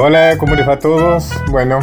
Hola, 0.00 0.36
¿cómo 0.38 0.54
les 0.54 0.66
va 0.66 0.74
a 0.74 0.78
todos? 0.78 1.28
Bueno, 1.50 1.80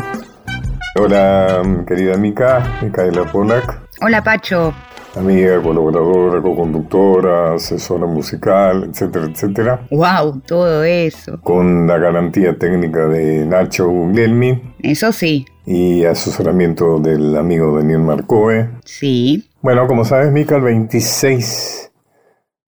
hola 0.97 1.61
querida 1.85 2.15
Mica, 2.15 2.79
Micaela 2.81 3.29
Polak. 3.29 3.81
Hola 4.01 4.23
Pacho. 4.23 4.73
Amiga, 5.17 5.61
colaboradora, 5.61 6.41
co-conductora, 6.41 7.55
asesora 7.55 8.05
musical, 8.05 8.85
etcétera, 8.89 9.25
etcétera. 9.25 9.87
Wow, 9.91 10.39
todo 10.47 10.85
eso. 10.85 11.41
Con 11.41 11.87
la 11.87 11.97
garantía 11.97 12.57
técnica 12.57 13.05
de 13.07 13.45
Nacho 13.45 13.89
Guglielmi. 13.89 14.75
Eso 14.81 15.11
sí. 15.11 15.45
Y 15.65 16.05
asesoramiento 16.05 16.99
del 16.99 17.35
amigo 17.35 17.75
Daniel 17.75 17.99
Marcoe. 17.99 18.69
Sí. 18.85 19.49
Bueno, 19.61 19.87
como 19.87 20.05
sabes, 20.05 20.31
Mica, 20.31 20.55
el 20.55 20.61
26 20.61 21.91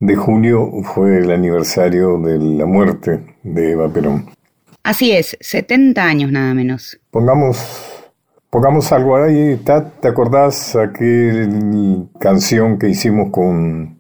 de 0.02 0.16
julio 0.18 0.70
fue 0.94 1.20
el 1.20 1.32
aniversario 1.32 2.20
de 2.20 2.38
la 2.38 2.66
muerte 2.66 3.38
de 3.44 3.72
Eva 3.72 3.88
Perón. 3.88 4.37
Así 4.88 5.12
es, 5.12 5.36
70 5.42 6.02
años 6.02 6.32
nada 6.32 6.54
menos. 6.54 6.98
Pongamos, 7.12 7.58
pongamos 8.50 8.90
algo 8.94 9.18
ahí, 9.18 9.60
¿te 9.66 10.08
acordás 10.08 10.78
aquella 10.78 11.46
canción 12.22 12.80
que 12.80 12.88
hicimos 12.88 13.30
con 13.30 14.00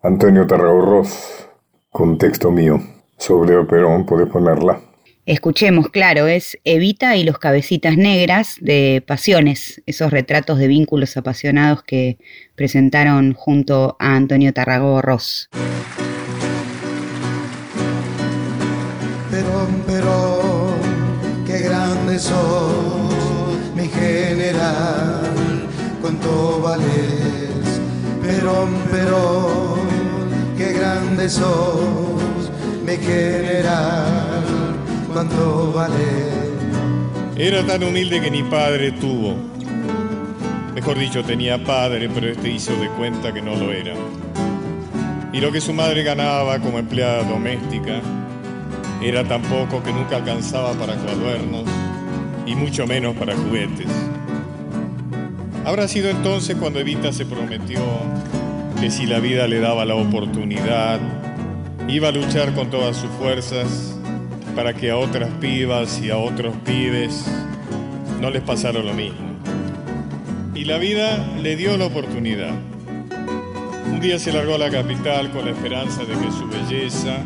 Antonio 0.00 0.46
Tarragorros, 0.46 1.48
con 1.90 2.18
texto 2.18 2.52
mío, 2.52 2.80
sobre 3.18 3.54
Eva 3.54 3.66
Perón? 3.66 4.06
¿Podés 4.06 4.28
ponerla? 4.28 4.80
Escuchemos, 5.26 5.88
claro, 5.88 6.28
es 6.28 6.56
Evita 6.62 7.16
y 7.16 7.24
los 7.24 7.40
cabecitas 7.40 7.96
negras 7.96 8.58
de 8.60 9.02
Pasiones, 9.04 9.82
esos 9.86 10.12
retratos 10.12 10.56
de 10.58 10.68
vínculos 10.68 11.16
apasionados 11.16 11.82
que 11.82 12.18
presentaron 12.54 13.32
junto 13.34 13.96
a 13.98 14.14
Antonio 14.14 14.52
Tarragorros. 14.52 15.50
Pero 19.86 20.74
qué 21.46 21.60
grande 21.60 22.18
sos, 22.18 23.14
mi 23.74 23.88
general, 23.88 25.20
cuánto 26.02 26.60
vales, 26.60 27.80
pero 28.20 28.68
pero 28.90 29.76
qué 30.58 30.72
grande 30.74 31.28
sos, 31.30 32.50
mi 32.84 32.96
general, 32.96 34.44
cuánto 35.12 35.72
vales. 35.72 36.42
Era 37.36 37.66
tan 37.66 37.82
humilde 37.84 38.20
que 38.20 38.30
ni 38.30 38.42
padre 38.42 38.92
tuvo. 38.92 39.34
Mejor 40.74 40.98
dicho, 40.98 41.24
tenía 41.24 41.62
padre, 41.64 42.10
pero 42.12 42.28
este 42.28 42.50
hizo 42.50 42.72
de 42.76 42.88
cuenta 42.88 43.32
que 43.32 43.40
no 43.40 43.54
lo 43.56 43.72
era. 43.72 43.94
Y 45.32 45.40
lo 45.40 45.50
que 45.50 45.60
su 45.60 45.72
madre 45.72 46.02
ganaba 46.02 46.58
como 46.58 46.78
empleada 46.78 47.22
doméstica, 47.24 48.00
era 49.02 49.24
tan 49.24 49.42
poco 49.42 49.82
que 49.82 49.92
nunca 49.92 50.16
alcanzaba 50.16 50.72
para 50.74 50.94
cuadernos 50.94 51.64
y 52.46 52.54
mucho 52.54 52.86
menos 52.86 53.16
para 53.16 53.36
juguetes. 53.36 53.88
Habrá 55.64 55.88
sido 55.88 56.08
entonces 56.08 56.56
cuando 56.56 56.78
Evita 56.80 57.12
se 57.12 57.26
prometió 57.26 57.80
que 58.80 58.90
si 58.90 59.06
la 59.06 59.20
vida 59.20 59.46
le 59.46 59.60
daba 59.60 59.84
la 59.84 59.94
oportunidad, 59.94 61.00
iba 61.88 62.08
a 62.08 62.12
luchar 62.12 62.54
con 62.54 62.70
todas 62.70 62.96
sus 62.96 63.10
fuerzas 63.10 63.96
para 64.54 64.74
que 64.74 64.90
a 64.90 64.96
otras 64.96 65.30
pibas 65.40 66.00
y 66.00 66.10
a 66.10 66.16
otros 66.16 66.54
pibes 66.64 67.26
no 68.20 68.30
les 68.30 68.42
pasara 68.42 68.80
lo 68.80 68.92
mismo. 68.92 69.32
Y 70.54 70.64
la 70.64 70.78
vida 70.78 71.26
le 71.40 71.56
dio 71.56 71.76
la 71.76 71.86
oportunidad. 71.86 72.52
Un 73.86 74.00
día 74.00 74.18
se 74.18 74.32
largó 74.32 74.54
a 74.54 74.58
la 74.58 74.70
capital 74.70 75.30
con 75.30 75.44
la 75.44 75.52
esperanza 75.52 76.04
de 76.04 76.14
que 76.14 76.30
su 76.30 76.46
belleza 76.48 77.18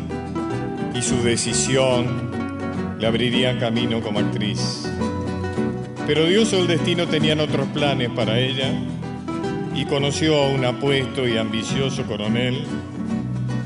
y 0.97 1.01
su 1.01 1.21
decisión 1.21 2.31
le 2.99 3.05
abrirían 3.05 3.59
camino 3.59 4.01
como 4.01 4.19
actriz. 4.19 4.89
Pero 6.07 6.25
Dios 6.25 6.51
o 6.53 6.59
el 6.59 6.67
destino 6.67 7.05
tenían 7.07 7.39
otros 7.39 7.67
planes 7.67 8.09
para 8.09 8.39
ella 8.39 8.71
y 9.75 9.85
conoció 9.85 10.41
a 10.41 10.49
un 10.49 10.65
apuesto 10.65 11.27
y 11.27 11.37
ambicioso 11.37 12.03
coronel 12.03 12.63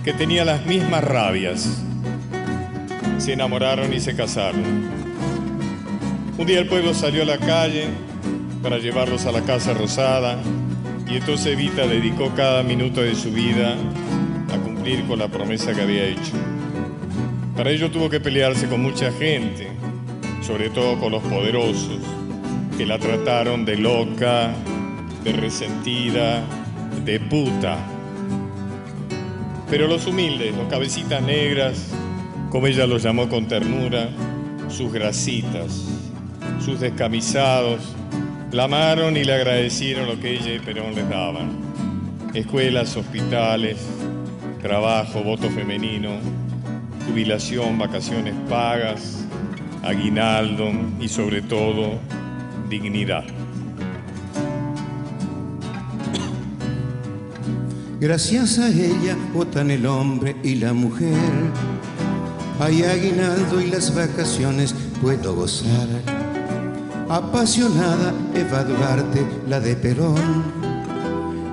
que 0.04 0.12
tenía 0.14 0.44
las 0.44 0.66
mismas 0.66 1.04
rabias. 1.04 1.82
Se 3.18 3.34
enamoraron 3.34 3.94
y 3.94 4.00
se 4.00 4.16
casaron. 4.16 4.64
Un 6.38 6.46
día 6.46 6.60
el 6.60 6.68
pueblo 6.68 6.94
salió 6.94 7.22
a 7.22 7.26
la 7.26 7.38
calle 7.38 7.86
para 8.62 8.80
llevarlos 8.80 9.26
a 9.26 9.32
la 9.32 9.42
Casa 9.42 9.74
Rosada 9.74 10.38
y 11.08 11.16
entonces 11.16 11.54
Evita 11.54 11.88
dedicó 11.88 12.34
cada 12.36 12.64
minuto 12.64 13.02
de 13.02 13.16
su 13.16 13.32
vida 13.32 13.76
a 14.54 14.58
cumplir 14.58 15.06
con 15.06 15.20
la 15.20 15.30
promesa 15.30 15.74
que 15.74 15.82
había 15.82 16.06
hecho. 16.06 16.34
Para 17.56 17.70
ello 17.70 17.92
tuvo 17.92 18.10
que 18.10 18.20
pelearse 18.20 18.68
con 18.68 18.82
mucha 18.82 19.12
gente, 19.12 19.68
sobre 20.42 20.70
todo 20.70 21.00
con 21.00 21.12
los 21.12 21.22
poderosos, 21.24 22.00
que 22.78 22.86
la 22.86 22.98
trataron 22.98 23.66
de 23.66 23.78
loca, 23.78 24.54
de 25.24 25.34
resentida, 25.34 26.44
de 27.04 27.20
puta. 27.20 27.78
Pero 29.70 29.88
los 29.88 30.08
humildes, 30.08 30.56
los 30.56 30.68
cabecitas 30.70 31.22
negras, 31.22 31.92
como 32.50 32.68
ella 32.68 32.88
los 32.88 33.04
llamó 33.04 33.30
con 33.30 33.48
ternura, 33.48 34.10
sus 34.70 34.92
grasitas, 34.92 35.86
sus 36.64 36.80
descamisados, 36.80 37.82
la 38.52 38.64
amaron 38.64 39.16
y 39.18 39.24
le 39.24 39.34
agradecieron 39.34 40.08
lo 40.08 40.20
que 40.20 40.34
ella 40.34 40.54
y 40.54 40.60
Perón 40.60 40.96
les 40.96 41.08
daban. 41.10 41.52
Escuelas, 42.34 42.96
hospitales, 42.98 43.78
trabajo, 44.62 45.24
voto 45.24 45.50
femenino, 45.50 46.18
jubilación, 47.08 47.78
vacaciones 47.78 48.34
pagas, 48.50 49.26
aguinaldo 49.84 50.72
y 51.00 51.08
sobre 51.08 51.42
todo 51.42 52.00
dignidad. 52.70 53.24
Gracias 58.00 58.58
a 58.58 58.68
ella 58.70 59.16
votan 59.32 59.70
el 59.70 59.86
hombre 59.86 60.36
y 60.44 60.56
la 60.56 60.74
mujer. 60.74 61.14
Hay 62.60 62.84
aguinaldo 62.84 63.62
y 63.62 63.68
las 63.68 63.94
vacaciones 63.94 64.74
puedo 65.02 65.36
gozar. 65.36 65.88
Apasionada 67.10 68.14
Eva 68.34 68.64
Duarte, 68.64 69.24
la 69.48 69.60
de 69.60 69.76
Perón. 69.76 70.44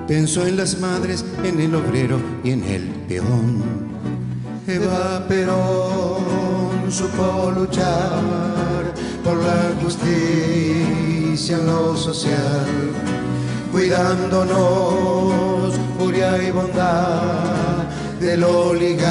Pensó 0.07 0.47
en 0.47 0.57
las 0.57 0.79
madres, 0.79 1.23
en 1.43 1.59
el 1.59 1.75
obrero 1.75 2.19
y 2.43 2.51
en 2.51 2.63
el 2.63 2.83
peón. 3.07 3.88
Eva 4.69 5.25
Perón 5.27 6.91
supo 6.91 7.51
luchar 7.55 8.93
por 9.23 9.37
la 9.37 9.73
justicia 9.81 11.57
en 11.57 11.65
lo 11.65 11.97
social, 11.97 12.93
cuidándonos 13.71 15.73
furia 15.97 16.37
y 16.43 16.51
bondad 16.51 17.87
del 18.19 18.43
oligarca 18.43 19.07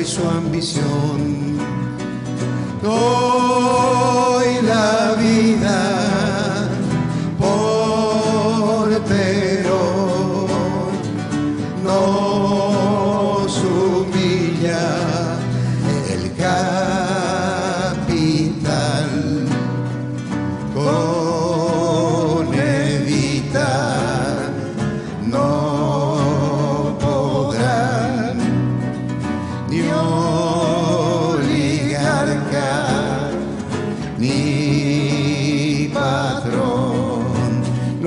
y 0.00 0.04
su 0.04 0.28
ambición. 0.28 1.58
Doy 2.82 4.62
la 4.62 5.14
vida 5.16 6.07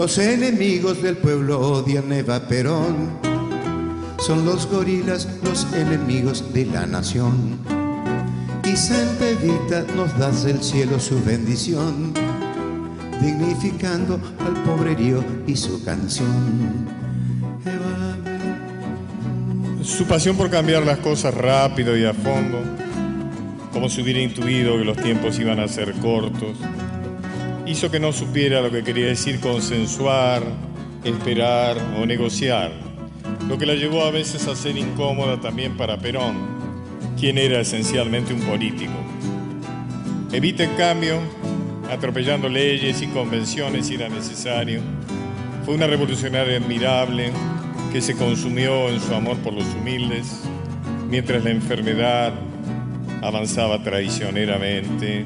Los 0.02 0.18
enemigos 0.18 1.04
del 1.04 1.16
pueblo 1.16 1.60
odian 1.60 2.12
Eva 2.12 2.48
Perón. 2.48 3.20
Son 4.18 4.44
los 4.46 4.66
gorilas 4.66 5.28
los 5.44 5.72
enemigos 5.74 6.52
de 6.56 6.66
la 6.66 6.88
nación. 6.88 7.60
Y 8.64 8.76
Santa 8.76 9.30
Evita 9.30 9.86
nos 9.96 10.18
das 10.18 10.44
del 10.44 10.64
cielo 10.64 11.00
su 11.00 11.24
bendición, 11.24 12.14
dignificando 13.22 14.20
al 14.40 14.64
pobrerío 14.64 15.24
y 15.46 15.56
su 15.56 15.84
canción. 15.86 16.88
Su 19.84 20.06
pasión 20.06 20.36
por 20.36 20.50
cambiar 20.50 20.84
las 20.84 20.98
cosas 20.98 21.32
rápido 21.32 21.96
y 21.96 22.06
a 22.06 22.16
fondo, 22.16 22.58
como 23.72 23.88
si 23.88 24.02
hubiera 24.02 24.20
intuido 24.20 24.80
que 24.80 24.84
los 24.84 24.98
tiempos 24.98 25.38
iban 25.38 25.60
a 25.60 25.68
ser 25.68 25.94
cortos, 26.00 26.58
hizo 27.72 27.90
que 27.90 28.02
no 28.02 28.12
supiera 28.12 28.62
lo 28.62 28.70
que 28.70 28.84
quería 28.84 29.06
decir 29.06 29.40
consensuar, 29.40 30.44
esperar 31.06 31.78
o 31.98 32.06
negociar, 32.06 32.72
lo 33.48 33.58
que 33.58 33.66
la 33.66 33.76
llevó 33.76 34.04
a 34.04 34.12
veces 34.12 34.46
a 34.48 34.56
ser 34.56 34.78
incómoda 34.78 35.40
también 35.40 35.78
para 35.78 35.98
Perón, 35.98 36.36
quien 37.18 37.38
era 37.38 37.62
esencialmente 37.62 38.34
un 38.34 38.42
político. 38.42 38.92
Evita, 40.34 40.66
en 40.66 40.76
cambio, 40.76 41.20
atropellando 41.90 42.50
leyes 42.50 43.02
y 43.02 43.08
convenciones 43.08 43.88
si 43.88 43.96
era 43.96 44.10
necesario. 44.10 44.82
Fue 45.66 45.74
una 45.74 45.88
revolucionaria 45.88 46.58
admirable 46.58 47.32
que 47.94 48.02
se 48.02 48.16
consumió 48.16 48.90
en 48.90 49.00
su 49.00 49.16
amor 49.16 49.38
por 49.38 49.54
los 49.54 49.66
humildes, 49.76 50.42
mientras 51.10 51.44
la 51.44 51.52
enfermedad 51.52 52.34
avanzaba 53.22 53.82
traicioneramente 53.82 55.26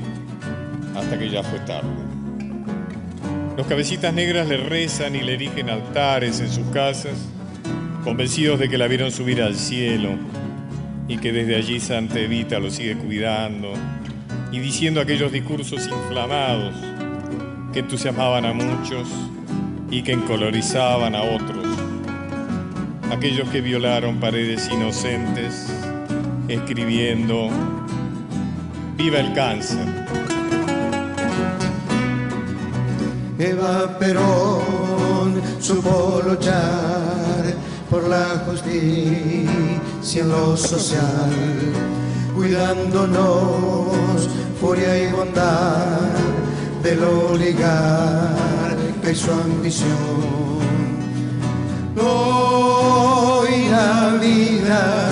hasta 0.96 1.18
que 1.18 1.30
ya 1.30 1.42
fue 1.42 1.60
tarde. 1.60 2.05
Los 3.58 3.68
cabecitas 3.68 4.14
negras 4.14 4.50
le 4.50 4.58
rezan 4.58 5.16
y 5.16 5.22
le 5.22 5.36
erigen 5.36 5.70
altares 5.70 6.42
en 6.42 6.50
sus 6.50 6.68
casas, 6.68 7.14
convencidos 8.04 8.60
de 8.60 8.68
que 8.68 8.78
la 8.78 8.88
vieron 8.88 9.12
subir 9.12 9.42
al 9.42 9.56
cielo 9.56 10.10
y 11.08 11.18
que 11.18 11.32
desde 11.32 11.56
allí 11.56 11.80
Santa 11.80 12.20
Evita 12.20 12.60
lo 12.60 12.70
sigue 12.70 12.98
cuidando 12.98 13.74
y 14.52 14.60
diciendo 14.60 15.00
aquellos 15.00 15.32
discursos 15.32 15.88
inflamados 15.88 16.76
que 17.72 17.80
entusiasmaban 17.80 18.46
a 18.46 18.54
muchos 18.54 19.08
y 19.90 20.02
que 20.02 20.12
encolorizaban 20.12 21.16
a 21.16 21.22
otros, 21.22 21.66
aquellos 23.10 23.48
que 23.50 23.62
violaron 23.62 24.20
paredes 24.20 24.70
inocentes, 24.72 25.74
escribiendo, 26.50 27.50
viva 28.98 29.20
el 29.20 29.34
cáncer. 29.34 30.25
Eva 33.38 33.98
Perón 34.00 35.42
supo 35.60 36.22
luchar 36.26 37.54
por 37.90 38.08
la 38.08 38.42
justicia 38.48 40.22
en 40.22 40.30
lo 40.30 40.56
social, 40.56 41.34
cuidándonos 42.34 44.30
furia 44.62 45.04
y 45.04 45.12
bondad 45.12 46.14
del 46.82 47.04
oligarca 47.04 47.52
y 49.12 49.16
su 49.16 49.32
ambición. 49.32 49.90
Hoy 51.98 53.68
la 53.70 54.18
vida 54.22 55.10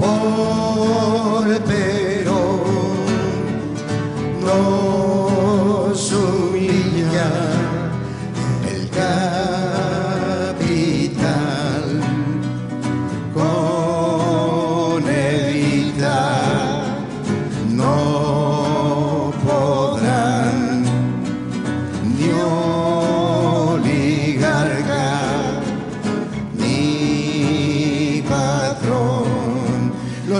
por 0.00 1.46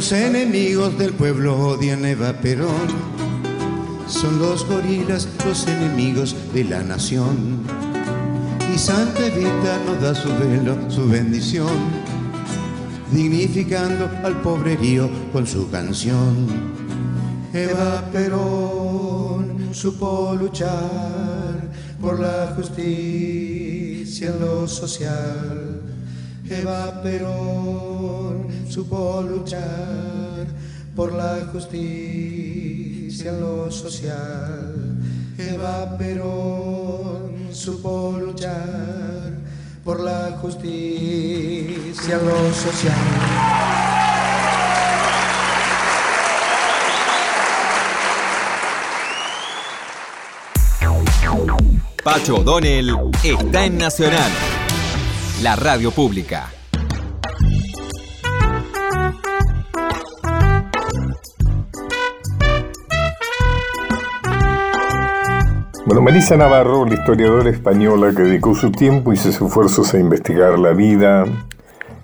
los 0.00 0.12
enemigos 0.12 0.96
del 0.96 1.12
pueblo 1.12 1.54
odian 1.58 2.06
Eva 2.06 2.32
Perón 2.32 2.88
son 4.06 4.38
los 4.38 4.66
gorilas 4.66 5.28
los 5.44 5.66
enemigos 5.66 6.34
de 6.54 6.64
la 6.64 6.82
nación. 6.82 7.60
Y 8.74 8.78
Santa 8.78 9.26
Evita 9.26 9.78
nos 9.84 10.00
da 10.00 10.14
su 10.14 10.30
velo, 10.38 10.90
su 10.90 11.06
bendición, 11.06 11.68
dignificando 13.12 14.08
al 14.24 14.40
pobrerío 14.40 15.10
con 15.34 15.46
su 15.46 15.70
canción. 15.70 16.46
Eva 17.52 18.02
Perón 18.10 19.68
supo 19.74 20.34
luchar 20.34 21.60
por 22.00 22.20
la 22.20 22.54
justicia 22.56 24.30
en 24.30 24.40
lo 24.40 24.66
social. 24.66 25.82
Eva 26.48 27.02
Perón 27.02 28.29
supo 28.70 29.20
luchar 29.22 30.46
por 30.94 31.12
la 31.12 31.48
justicia 31.52 33.30
en 33.30 33.40
lo 33.40 33.70
social. 33.70 34.96
Eva 35.36 35.96
Perón 35.98 37.48
supo 37.50 38.16
luchar 38.20 39.32
por 39.84 40.00
la 40.00 40.38
justicia 40.40 42.16
en 42.16 42.28
lo 42.28 42.54
social. 42.54 42.94
Pacho 52.04 52.36
O'Donnell 52.36 52.96
está 53.22 53.64
en 53.64 53.78
Nacional, 53.78 54.30
la 55.42 55.56
radio 55.56 55.90
pública. 55.90 56.59
Bueno, 65.90 66.02
Melissa 66.02 66.36
Navarro, 66.36 66.86
la 66.86 66.94
historiadora 66.94 67.50
española 67.50 68.12
que 68.14 68.22
dedicó 68.22 68.54
su 68.54 68.70
tiempo 68.70 69.12
y 69.12 69.16
sus 69.16 69.40
esfuerzos 69.42 69.92
a 69.92 69.98
investigar 69.98 70.56
la 70.56 70.70
vida 70.70 71.24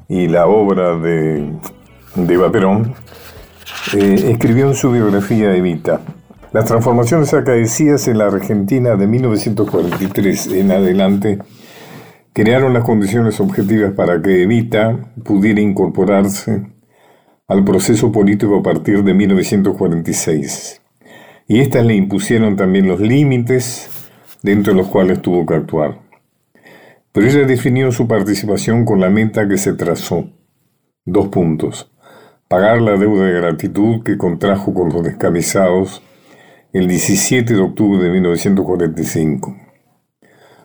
y 0.08 0.26
la 0.26 0.48
obra 0.48 0.98
de, 0.98 1.52
de 2.16 2.34
Eva 2.34 2.50
Perón, 2.50 2.94
eh, 3.94 4.30
escribió 4.32 4.66
en 4.66 4.74
su 4.74 4.90
biografía 4.90 5.54
Evita. 5.54 6.00
Las 6.52 6.64
transformaciones 6.64 7.32
acaecidas 7.32 8.08
en 8.08 8.18
la 8.18 8.26
Argentina 8.26 8.96
de 8.96 9.06
1943 9.06 10.48
en 10.48 10.72
adelante 10.72 11.38
crearon 12.32 12.74
las 12.74 12.82
condiciones 12.82 13.38
objetivas 13.38 13.92
para 13.92 14.20
que 14.20 14.42
Evita 14.42 14.98
pudiera 15.22 15.60
incorporarse 15.60 16.72
al 17.46 17.62
proceso 17.62 18.10
político 18.10 18.58
a 18.58 18.62
partir 18.64 19.04
de 19.04 19.14
1946 19.14 20.82
y 21.48 21.60
éstas 21.60 21.84
le 21.86 21.94
impusieron 21.94 22.56
también 22.56 22.88
los 22.88 23.00
límites 23.00 23.88
dentro 24.42 24.72
de 24.72 24.78
los 24.78 24.88
cuales 24.88 25.22
tuvo 25.22 25.46
que 25.46 25.54
actuar. 25.54 26.00
Pero 27.12 27.26
ella 27.26 27.46
definió 27.46 27.92
su 27.92 28.06
participación 28.06 28.84
con 28.84 29.00
la 29.00 29.10
meta 29.10 29.48
que 29.48 29.56
se 29.56 29.72
trazó. 29.72 30.28
Dos 31.04 31.28
puntos. 31.28 31.90
Pagar 32.48 32.80
la 32.82 32.96
deuda 32.96 33.26
de 33.26 33.32
gratitud 33.32 34.02
que 34.02 34.18
contrajo 34.18 34.74
con 34.74 34.90
los 34.90 35.02
descamisados 35.02 36.02
el 36.72 36.88
17 36.88 37.54
de 37.54 37.60
octubre 37.60 38.02
de 38.02 38.10
1945. 38.10 39.56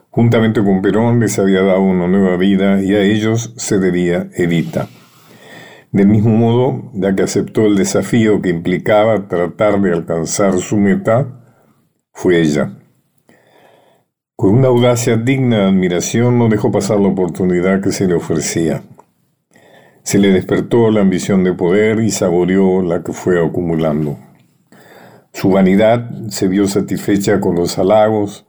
Juntamente 0.09 0.61
con 0.61 0.81
Perón 0.81 1.21
les 1.21 1.39
había 1.39 1.61
dado 1.61 1.81
una 1.81 2.07
nueva 2.07 2.35
vida 2.35 2.81
y 2.81 2.93
a 2.93 3.01
ellos 3.01 3.53
se 3.55 3.79
debía 3.79 4.29
Evita. 4.35 4.89
Del 5.91 6.07
mismo 6.07 6.29
modo, 6.29 6.89
ya 6.93 7.13
que 7.15 7.23
aceptó 7.23 7.65
el 7.65 7.75
desafío 7.75 8.41
que 8.41 8.49
implicaba 8.49 9.27
tratar 9.27 9.81
de 9.81 9.91
alcanzar 9.91 10.57
su 10.59 10.77
meta, 10.77 11.41
fue 12.13 12.39
ella. 12.39 12.77
Con 14.37 14.55
una 14.55 14.69
audacia 14.69 15.17
digna 15.17 15.57
de 15.57 15.65
admiración 15.65 16.39
no 16.39 16.47
dejó 16.47 16.71
pasar 16.71 16.99
la 16.99 17.09
oportunidad 17.09 17.81
que 17.81 17.91
se 17.91 18.07
le 18.07 18.13
ofrecía. 18.13 18.83
Se 20.03 20.17
le 20.17 20.29
despertó 20.29 20.89
la 20.91 21.01
ambición 21.01 21.43
de 21.43 21.53
poder 21.53 21.99
y 21.99 22.09
saboreó 22.09 22.81
la 22.81 23.03
que 23.03 23.11
fue 23.11 23.45
acumulando. 23.45 24.17
Su 25.33 25.51
vanidad 25.51 26.09
se 26.29 26.47
vio 26.47 26.67
satisfecha 26.67 27.41
con 27.41 27.55
los 27.55 27.77
halagos 27.77 28.47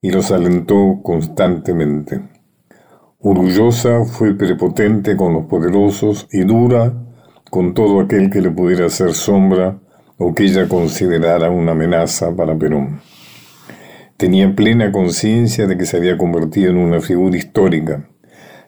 y 0.00 0.10
los 0.10 0.30
alentó 0.30 1.00
constantemente. 1.02 2.35
Orgullosa 3.28 4.04
fue 4.04 4.34
prepotente 4.34 5.16
con 5.16 5.32
los 5.32 5.46
poderosos 5.46 6.28
y 6.30 6.44
dura 6.44 6.92
con 7.50 7.74
todo 7.74 7.98
aquel 7.98 8.30
que 8.30 8.40
le 8.40 8.52
pudiera 8.52 8.86
hacer 8.86 9.14
sombra 9.14 9.80
o 10.16 10.32
que 10.32 10.44
ella 10.44 10.68
considerara 10.68 11.50
una 11.50 11.72
amenaza 11.72 12.36
para 12.36 12.56
Perón. 12.56 13.00
Tenía 14.16 14.54
plena 14.54 14.92
conciencia 14.92 15.66
de 15.66 15.76
que 15.76 15.86
se 15.86 15.96
había 15.96 16.16
convertido 16.16 16.70
en 16.70 16.76
una 16.76 17.00
figura 17.00 17.36
histórica, 17.36 18.08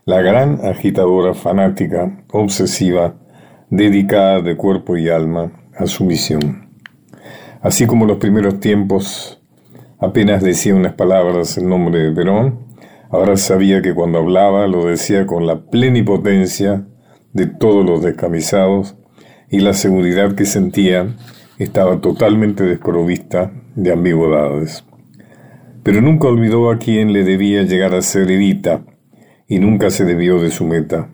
la 0.05 0.23
gran 0.23 0.59
agitadora 0.65 1.35
fanática, 1.35 2.25
obsesiva, 2.33 3.15
dedicada 3.71 4.41
de 4.41 4.57
cuerpo 4.57 4.97
y 4.97 5.09
alma 5.09 5.53
a 5.77 5.87
su 5.87 6.05
misión. 6.05 6.69
Así 7.63 7.87
como 7.87 8.07
los 8.07 8.19
primeros 8.19 8.59
tiempos 8.59 9.41
apenas 10.01 10.43
decía 10.43 10.75
unas 10.75 10.95
palabras 10.95 11.57
en 11.59 11.69
nombre 11.69 12.01
de 12.01 12.13
Perón, 12.13 12.68
Ahora 13.11 13.37
sabía 13.37 13.81
que 13.81 13.95
cuando 13.95 14.19
hablaba 14.19 14.67
lo 14.67 14.87
decía 14.87 15.27
con 15.27 15.47
la 15.47 15.63
plenipotencia 15.71 16.87
de 17.33 17.47
todos 17.47 17.85
los 17.85 18.03
descamisados 18.03 18.97
y 19.51 19.61
la 19.61 19.73
seguridad 19.73 20.35
que 20.35 20.45
sentía 20.45 21.17
estaba 21.59 22.01
totalmente 22.01 22.65
desprovista 22.65 23.51
de 23.75 23.93
ambigüedades. 23.93 24.85
Pero 25.83 26.03
nunca 26.03 26.29
olvidó 26.29 26.71
a 26.71 26.79
quien 26.79 27.13
le 27.13 27.25
debía 27.25 27.63
llegar 27.63 27.95
a 27.95 28.03
ser 28.03 28.31
Evita 28.31 28.85
y 29.47 29.59
nunca 29.59 29.89
se 29.89 30.05
debió 30.05 30.39
de 30.41 30.51
su 30.51 30.65
meta. 30.65 31.09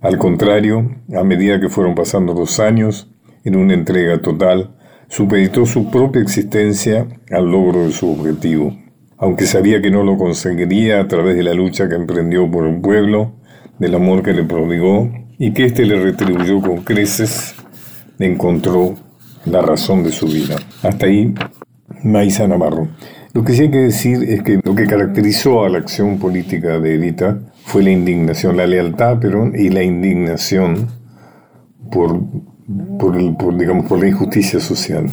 Al 0.00 0.18
contrario, 0.18 0.88
a 1.12 1.24
medida 1.24 1.60
que 1.60 1.68
fueron 1.68 1.96
pasando 1.96 2.34
los 2.34 2.60
años, 2.60 3.10
en 3.44 3.56
una 3.56 3.74
entrega 3.74 4.22
total, 4.22 4.76
supeditó 5.08 5.66
su 5.66 5.90
propia 5.90 6.22
existencia 6.22 7.08
al 7.30 7.50
logro 7.50 7.84
de 7.84 7.92
su 7.92 8.10
objetivo. 8.10 8.76
Aunque 9.18 9.46
sabía 9.46 9.80
que 9.80 9.90
no 9.90 10.02
lo 10.02 10.16
conseguiría 10.16 11.00
a 11.00 11.08
través 11.08 11.36
de 11.36 11.42
la 11.42 11.54
lucha 11.54 11.88
que 11.88 11.94
emprendió 11.94 12.50
por 12.50 12.66
el 12.66 12.80
pueblo, 12.80 13.32
del 13.78 13.94
amor 13.94 14.22
que 14.22 14.32
le 14.32 14.44
prodigó 14.44 15.10
y 15.38 15.52
que 15.52 15.64
éste 15.64 15.84
le 15.84 16.00
retribuyó 16.00 16.60
con 16.60 16.82
creces, 16.82 17.54
encontró 18.18 18.94
la 19.44 19.62
razón 19.62 20.02
de 20.02 20.12
su 20.12 20.26
vida. 20.26 20.56
Hasta 20.82 21.06
ahí, 21.06 21.34
Maísa 22.02 22.48
Navarro. 22.48 22.88
Lo 23.32 23.44
que 23.44 23.52
sí 23.52 23.62
hay 23.62 23.70
que 23.70 23.78
decir 23.78 24.22
es 24.24 24.42
que 24.42 24.60
lo 24.64 24.74
que 24.74 24.86
caracterizó 24.86 25.64
a 25.64 25.68
la 25.68 25.78
acción 25.78 26.18
política 26.18 26.78
de 26.78 26.94
Evita 26.94 27.38
fue 27.64 27.82
la 27.82 27.90
indignación, 27.90 28.56
la 28.56 28.66
lealtad 28.66 29.18
pero 29.20 29.54
y 29.54 29.68
la 29.68 29.82
indignación 29.82 30.88
por, 31.90 32.18
por, 32.98 33.58
digamos, 33.58 33.86
por 33.86 34.00
la 34.00 34.08
injusticia 34.08 34.58
social. 34.58 35.10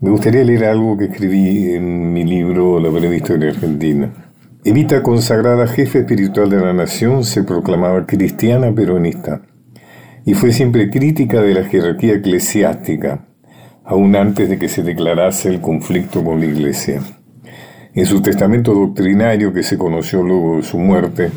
Me 0.00 0.10
gustaría 0.10 0.44
leer 0.44 0.64
algo 0.66 0.96
que 0.96 1.06
escribí 1.06 1.72
en 1.72 2.12
mi 2.12 2.22
libro 2.22 2.78
La 2.78 2.88
breve 2.88 3.20
argentina. 3.48 4.32
Evita, 4.64 5.02
consagrada 5.02 5.66
jefe 5.66 5.98
espiritual 6.00 6.48
de 6.50 6.58
la 6.58 6.72
nación, 6.72 7.24
se 7.24 7.42
proclamaba 7.42 8.06
cristiana 8.06 8.72
peronista 8.72 9.42
y 10.24 10.34
fue 10.34 10.52
siempre 10.52 10.88
crítica 10.88 11.42
de 11.42 11.52
la 11.52 11.64
jerarquía 11.64 12.14
eclesiástica, 12.14 13.26
aún 13.84 14.14
antes 14.14 14.48
de 14.48 14.56
que 14.56 14.68
se 14.68 14.84
declarase 14.84 15.48
el 15.48 15.60
conflicto 15.60 16.22
con 16.22 16.38
la 16.38 16.46
Iglesia. 16.46 17.02
En 17.92 18.06
su 18.06 18.22
testamento 18.22 18.74
doctrinario 18.74 19.52
que 19.52 19.64
se 19.64 19.76
conoció 19.76 20.22
luego 20.22 20.58
de 20.58 20.62
su 20.62 20.78
muerte, 20.78 21.32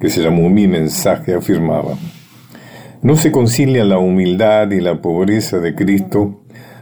que 0.00 0.08
se 0.08 0.22
llamó 0.22 0.48
Mi 0.48 0.66
mensaje, 0.66 1.34
afirmaba, 1.34 1.98
no 3.02 3.16
se 3.16 3.30
concilia 3.30 3.84
la 3.84 3.98
humildad 3.98 4.70
y 4.70 4.80
la 4.80 5.02
pobreza 5.02 5.58
de 5.58 5.74
Cristo 5.74 6.40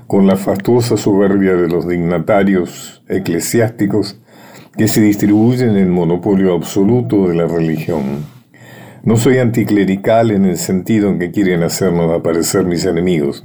con 0.08 0.26
la 0.26 0.36
fastuosa 0.36 0.96
soberbia 0.96 1.54
de 1.54 1.68
los 1.68 1.86
dignatarios 1.86 3.02
eclesiásticos 3.08 4.18
que 4.74 4.88
se 4.88 5.02
distribuyen 5.02 5.76
el 5.76 5.88
monopolio 5.90 6.54
absoluto 6.54 7.28
de 7.28 7.34
la 7.34 7.46
religión. 7.46 8.24
No 9.02 9.18
soy 9.18 9.36
anticlerical 9.36 10.30
en 10.30 10.46
el 10.46 10.56
sentido 10.56 11.10
en 11.10 11.18
que 11.18 11.30
quieren 11.30 11.62
hacernos 11.62 12.10
aparecer 12.10 12.64
mis 12.64 12.86
enemigos. 12.86 13.44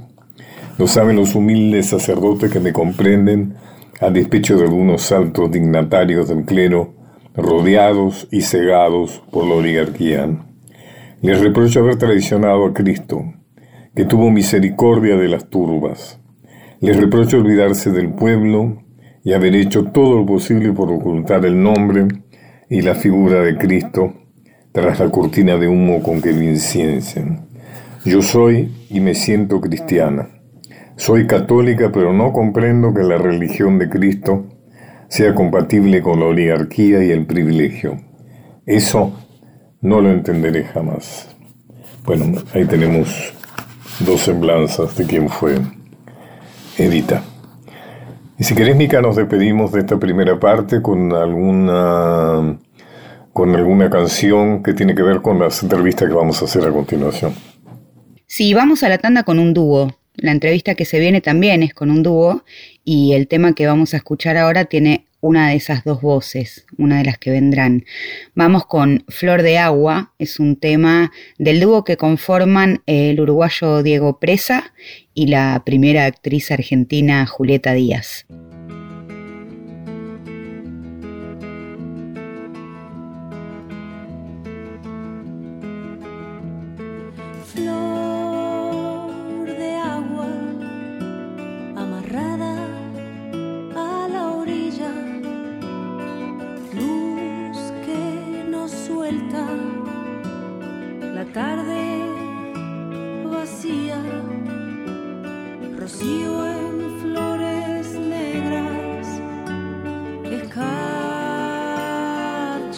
Lo 0.78 0.86
saben 0.86 1.16
los 1.16 1.34
humildes 1.34 1.90
sacerdotes 1.90 2.50
que 2.50 2.60
me 2.60 2.72
comprenden 2.72 3.56
a 4.00 4.08
despecho 4.08 4.56
de 4.56 4.64
algunos 4.64 5.12
altos 5.12 5.52
dignatarios 5.52 6.30
del 6.30 6.46
clero 6.46 6.94
rodeados 7.36 8.26
y 8.30 8.40
cegados 8.40 9.22
por 9.30 9.44
la 9.44 9.56
oligarquía. 9.56 10.30
Les 11.20 11.42
reprocho 11.42 11.80
haber 11.80 11.96
traicionado 11.96 12.64
a 12.64 12.72
Cristo, 12.72 13.22
que 13.94 14.06
tuvo 14.06 14.30
misericordia 14.30 15.18
de 15.18 15.28
las 15.28 15.50
turbas. 15.50 16.23
Les 16.84 16.98
reprocho 16.98 17.38
olvidarse 17.38 17.90
del 17.90 18.12
pueblo 18.12 18.82
y 19.22 19.32
haber 19.32 19.56
hecho 19.56 19.84
todo 19.84 20.18
lo 20.18 20.26
posible 20.26 20.70
por 20.74 20.92
ocultar 20.92 21.46
el 21.46 21.62
nombre 21.62 22.06
y 22.68 22.82
la 22.82 22.94
figura 22.94 23.40
de 23.40 23.56
Cristo 23.56 24.12
tras 24.70 25.00
la 25.00 25.10
cortina 25.10 25.56
de 25.56 25.66
humo 25.66 26.02
con 26.02 26.20
que 26.20 26.30
lo 26.32 26.42
inciencian. 26.42 27.48
Yo 28.04 28.20
soy 28.20 28.70
y 28.90 29.00
me 29.00 29.14
siento 29.14 29.62
cristiana. 29.62 30.28
Soy 30.96 31.26
católica, 31.26 31.90
pero 31.90 32.12
no 32.12 32.34
comprendo 32.34 32.92
que 32.92 33.02
la 33.02 33.16
religión 33.16 33.78
de 33.78 33.88
Cristo 33.88 34.44
sea 35.08 35.34
compatible 35.34 36.02
con 36.02 36.20
la 36.20 36.26
oligarquía 36.26 37.02
y 37.02 37.10
el 37.12 37.24
privilegio. 37.24 37.96
Eso 38.66 39.10
no 39.80 40.02
lo 40.02 40.10
entenderé 40.10 40.64
jamás. 40.64 41.34
Bueno, 42.04 42.42
ahí 42.52 42.66
tenemos 42.66 43.32
dos 44.00 44.20
semblanzas 44.20 44.94
de 44.98 45.06
quién 45.06 45.30
fue 45.30 45.56
Edita. 46.78 47.22
Y 48.38 48.44
si 48.44 48.54
querés, 48.54 48.76
Mica, 48.76 49.00
nos 49.00 49.16
despedimos 49.16 49.72
de 49.72 49.80
esta 49.80 49.98
primera 49.98 50.38
parte 50.40 50.82
con 50.82 51.12
alguna, 51.12 52.58
con 53.32 53.54
alguna 53.54 53.88
canción 53.90 54.62
que 54.62 54.74
tiene 54.74 54.94
que 54.94 55.02
ver 55.02 55.22
con 55.22 55.38
las 55.38 55.62
entrevistas 55.62 56.08
que 56.08 56.14
vamos 56.14 56.42
a 56.42 56.46
hacer 56.46 56.64
a 56.64 56.72
continuación. 56.72 57.34
Sí, 58.26 58.52
vamos 58.52 58.82
a 58.82 58.88
la 58.88 58.98
tanda 58.98 59.22
con 59.22 59.38
un 59.38 59.54
dúo. 59.54 59.96
La 60.16 60.32
entrevista 60.32 60.74
que 60.74 60.84
se 60.84 60.98
viene 60.98 61.20
también 61.20 61.62
es 61.62 61.74
con 61.74 61.90
un 61.90 62.02
dúo 62.02 62.44
y 62.84 63.12
el 63.12 63.28
tema 63.28 63.54
que 63.54 63.66
vamos 63.66 63.94
a 63.94 63.98
escuchar 63.98 64.36
ahora 64.36 64.64
tiene 64.64 65.06
una 65.24 65.48
de 65.48 65.56
esas 65.56 65.84
dos 65.84 66.02
voces, 66.02 66.66
una 66.76 66.98
de 66.98 67.04
las 67.04 67.16
que 67.16 67.30
vendrán. 67.30 67.86
Vamos 68.34 68.66
con 68.66 69.04
Flor 69.08 69.40
de 69.40 69.56
Agua, 69.56 70.12
es 70.18 70.38
un 70.38 70.56
tema 70.56 71.12
del 71.38 71.60
dúo 71.60 71.82
que 71.82 71.96
conforman 71.96 72.82
el 72.84 73.18
uruguayo 73.18 73.82
Diego 73.82 74.20
Presa 74.20 74.74
y 75.14 75.28
la 75.28 75.62
primera 75.64 76.04
actriz 76.04 76.50
argentina 76.50 77.24
Julieta 77.26 77.72
Díaz. 77.72 78.26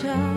child. 0.07 0.36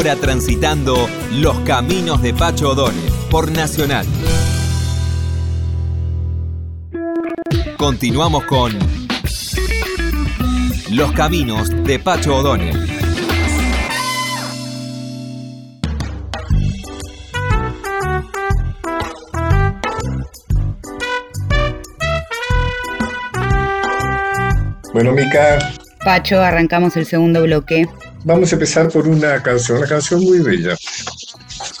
Una 0.00 0.12
hora 0.12 0.20
transitando 0.20 0.96
los 1.30 1.60
caminos 1.60 2.22
de 2.22 2.32
Pacho 2.32 2.70
O'Donnell 2.70 3.12
por 3.30 3.52
Nacional. 3.52 4.06
Continuamos 7.76 8.44
con 8.44 8.72
Los 10.90 11.12
caminos 11.12 11.68
de 11.84 11.98
Pacho 11.98 12.34
O'Donnell. 12.36 12.78
Bueno, 24.94 25.12
Mica, 25.12 25.58
Pacho, 26.02 26.40
arrancamos 26.40 26.96
el 26.96 27.04
segundo 27.04 27.42
bloque. 27.42 27.86
Vamos 28.24 28.52
a 28.52 28.56
empezar 28.56 28.88
por 28.88 29.06
una 29.08 29.42
canción, 29.42 29.78
una 29.78 29.86
canción 29.86 30.22
muy 30.22 30.40
bella. 30.40 30.76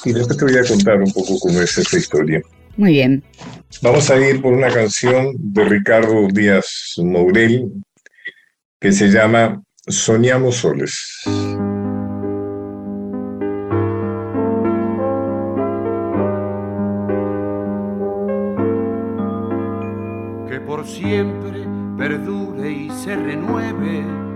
Y 0.04 0.12
después 0.12 0.36
te 0.36 0.44
voy 0.44 0.58
a 0.58 0.64
contar 0.64 1.00
un 1.00 1.12
poco 1.12 1.38
cómo 1.38 1.60
es 1.60 1.76
esta 1.76 1.96
historia. 1.96 2.40
Muy 2.76 2.92
bien. 2.92 3.22
Vamos 3.82 4.10
a 4.10 4.16
ir 4.16 4.40
por 4.40 4.52
una 4.52 4.68
canción 4.68 5.34
de 5.38 5.64
Ricardo 5.64 6.28
Díaz 6.28 6.94
Mourel 6.98 7.70
que 8.80 8.92
se 8.92 9.08
llama 9.08 9.62
Soñamos 9.86 10.56
Soles. 10.56 11.22
que 20.48 20.60
por 20.60 20.86
siempre 20.86 21.64
perdure 21.96 22.72
y 22.72 22.90
se 22.90 23.14
renueve. 23.14 24.29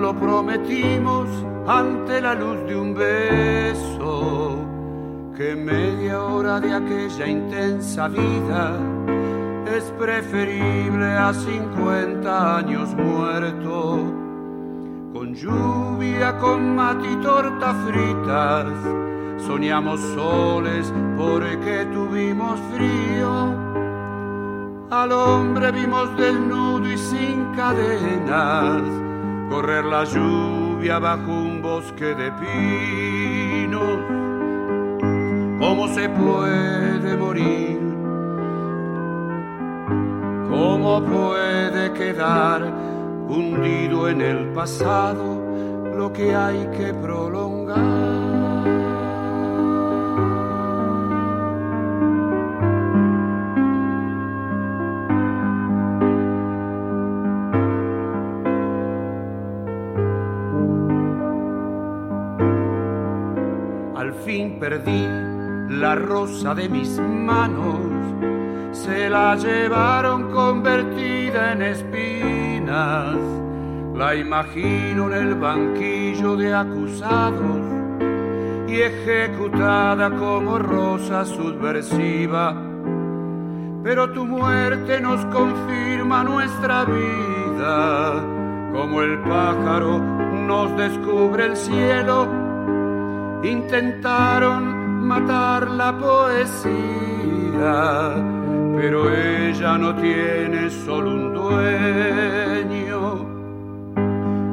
Lo 0.00 0.14
prometimos 0.14 1.28
ante 1.66 2.22
la 2.22 2.34
luz 2.34 2.66
de 2.66 2.74
un 2.74 2.94
beso, 2.94 4.56
que 5.36 5.54
media 5.54 6.22
hora 6.22 6.58
de 6.58 6.72
aquella 6.72 7.26
intensa 7.26 8.08
vida 8.08 8.78
es 9.76 9.84
preferible 9.98 11.04
a 11.04 11.34
50 11.34 12.56
años 12.56 12.94
muerto. 12.94 13.98
Con 15.12 15.34
lluvia, 15.34 16.38
con 16.38 16.74
mate 16.74 17.06
y 17.06 17.16
tortas 17.16 17.76
fritas, 17.86 18.72
soñamos 19.46 20.00
soles 20.14 20.90
porque 21.18 21.86
tuvimos 21.92 22.58
frío. 22.74 23.54
Al 24.90 25.12
hombre 25.12 25.70
vimos 25.72 26.16
desnudo 26.16 26.90
y 26.90 26.96
sin 26.96 27.44
cadenas, 27.54 29.09
correr 29.50 29.84
la 29.84 30.04
lluvia 30.04 31.00
bajo 31.00 31.32
un 31.32 31.60
bosque 31.60 32.14
de 32.14 32.30
pinos. 32.40 33.98
¿Cómo 35.58 35.88
se 35.88 36.08
puede 36.08 37.16
morir? 37.16 37.80
¿Cómo 40.48 41.02
puede 41.02 41.92
quedar 41.94 42.62
hundido 43.28 44.08
en 44.08 44.20
el 44.20 44.52
pasado 44.52 45.44
lo 45.96 46.12
que 46.12 46.34
hay 46.34 46.68
que 46.76 46.94
prolongar? 46.94 48.29
Perdí 64.70 65.04
la 65.80 65.96
rosa 65.96 66.54
de 66.54 66.68
mis 66.68 67.00
manos, 67.00 67.80
se 68.70 69.10
la 69.10 69.34
llevaron 69.34 70.30
convertida 70.30 71.52
en 71.52 71.62
espinas. 71.62 73.16
La 73.96 74.14
imagino 74.14 75.08
en 75.08 75.12
el 75.12 75.34
banquillo 75.34 76.36
de 76.36 76.54
acusados 76.54 77.60
y 78.68 78.80
ejecutada 78.80 80.08
como 80.16 80.60
rosa 80.60 81.24
subversiva. 81.24 82.54
Pero 83.82 84.12
tu 84.12 84.24
muerte 84.24 85.00
nos 85.00 85.24
confirma 85.26 86.22
nuestra 86.22 86.84
vida, 86.84 88.22
como 88.72 89.02
el 89.02 89.18
pájaro 89.18 89.98
nos 89.98 90.76
descubre 90.76 91.46
el 91.46 91.56
cielo 91.56 92.39
intentaron 93.42 95.06
matar 95.06 95.70
la 95.70 95.96
poesía, 95.96 96.74
pero 98.76 99.10
ella 99.12 99.78
no 99.78 99.94
tiene 99.96 100.70
solo 100.70 101.10
un 101.10 101.34
dueño. 101.34 103.00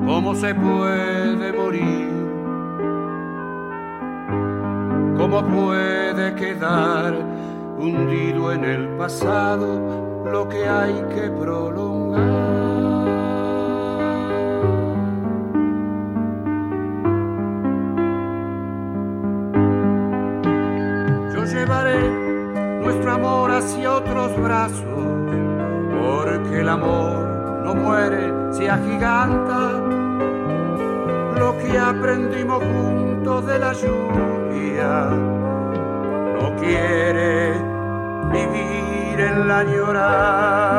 ¿Cómo 0.06 0.36
se 0.36 0.56
puede 0.56 1.54
morir? 1.54 2.08
¿Cómo 5.17 5.43
puede 5.43 6.36
quedar 6.36 7.13
hundido 7.78 8.54
en 8.54 8.63
el 8.63 8.88
pasado 8.97 10.23
lo 10.32 10.47
que 10.47 10.67
hay 10.67 10.93
que 11.13 11.30
prolongar? 11.30 12.66
Hacia 23.58 23.91
otros 23.91 24.39
brazos, 24.39 24.84
porque 26.00 26.60
el 26.62 26.70
amor 26.70 27.63
no 27.63 27.74
muere, 27.74 28.32
se 28.54 28.70
agiganta. 28.70 29.72
Lo 31.39 31.58
que 31.58 31.78
aprendimos 31.78 32.63
juntos 32.63 33.46
de 33.48 33.60
la 33.60 33.74
lluvia 33.74 35.06
no 36.39 36.56
quiere 36.58 37.54
vivir 38.32 39.20
en 39.20 39.48
la 39.48 39.60
añoranza. 39.60 40.78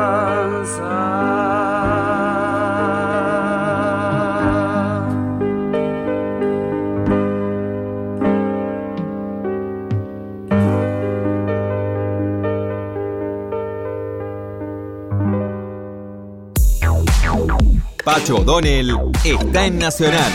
Pacho 18.03 18.37
O'Donnell 18.37 18.95
está 19.23 19.65
en 19.65 19.79
Nacional, 19.79 20.31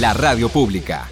la 0.00 0.12
radio 0.14 0.48
pública. 0.48 1.06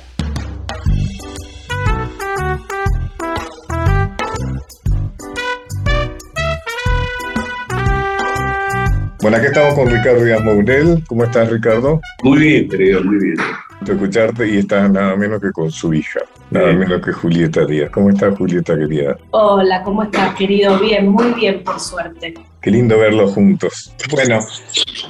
Bueno, 9.20 9.38
aquí 9.38 9.46
estamos 9.46 9.74
con 9.74 9.88
Ricardo 9.90 10.22
Díaz 10.24 10.42
Mourel. 10.44 11.02
¿Cómo 11.08 11.24
estás, 11.24 11.48
Ricardo? 11.50 12.00
Muy 12.22 12.38
bien, 12.38 12.68
querido, 12.68 13.02
muy 13.02 13.18
bien. 13.18 13.36
De 13.80 13.92
escucharte 13.92 14.46
y 14.48 14.58
estás 14.58 14.90
nada 14.90 15.16
menos 15.16 15.40
que 15.40 15.50
con 15.52 15.70
su 15.70 15.92
hija, 15.94 16.20
nada 16.50 16.66
Bien. 16.66 16.78
menos 16.80 17.00
que 17.02 17.12
Julieta 17.12 17.64
Díaz. 17.64 17.90
¿Cómo 17.90 18.10
estás, 18.10 18.36
Julieta, 18.36 18.76
querida? 18.76 19.16
Hola, 19.30 19.82
¿cómo 19.82 20.02
estás, 20.02 20.34
querido? 20.34 20.78
Bien, 20.78 21.08
muy 21.08 21.32
bien, 21.34 21.62
por 21.64 21.80
suerte. 21.80 22.34
Qué 22.64 22.70
lindo 22.70 22.98
verlos 22.98 23.34
juntos. 23.34 23.94
Bueno, 24.10 24.38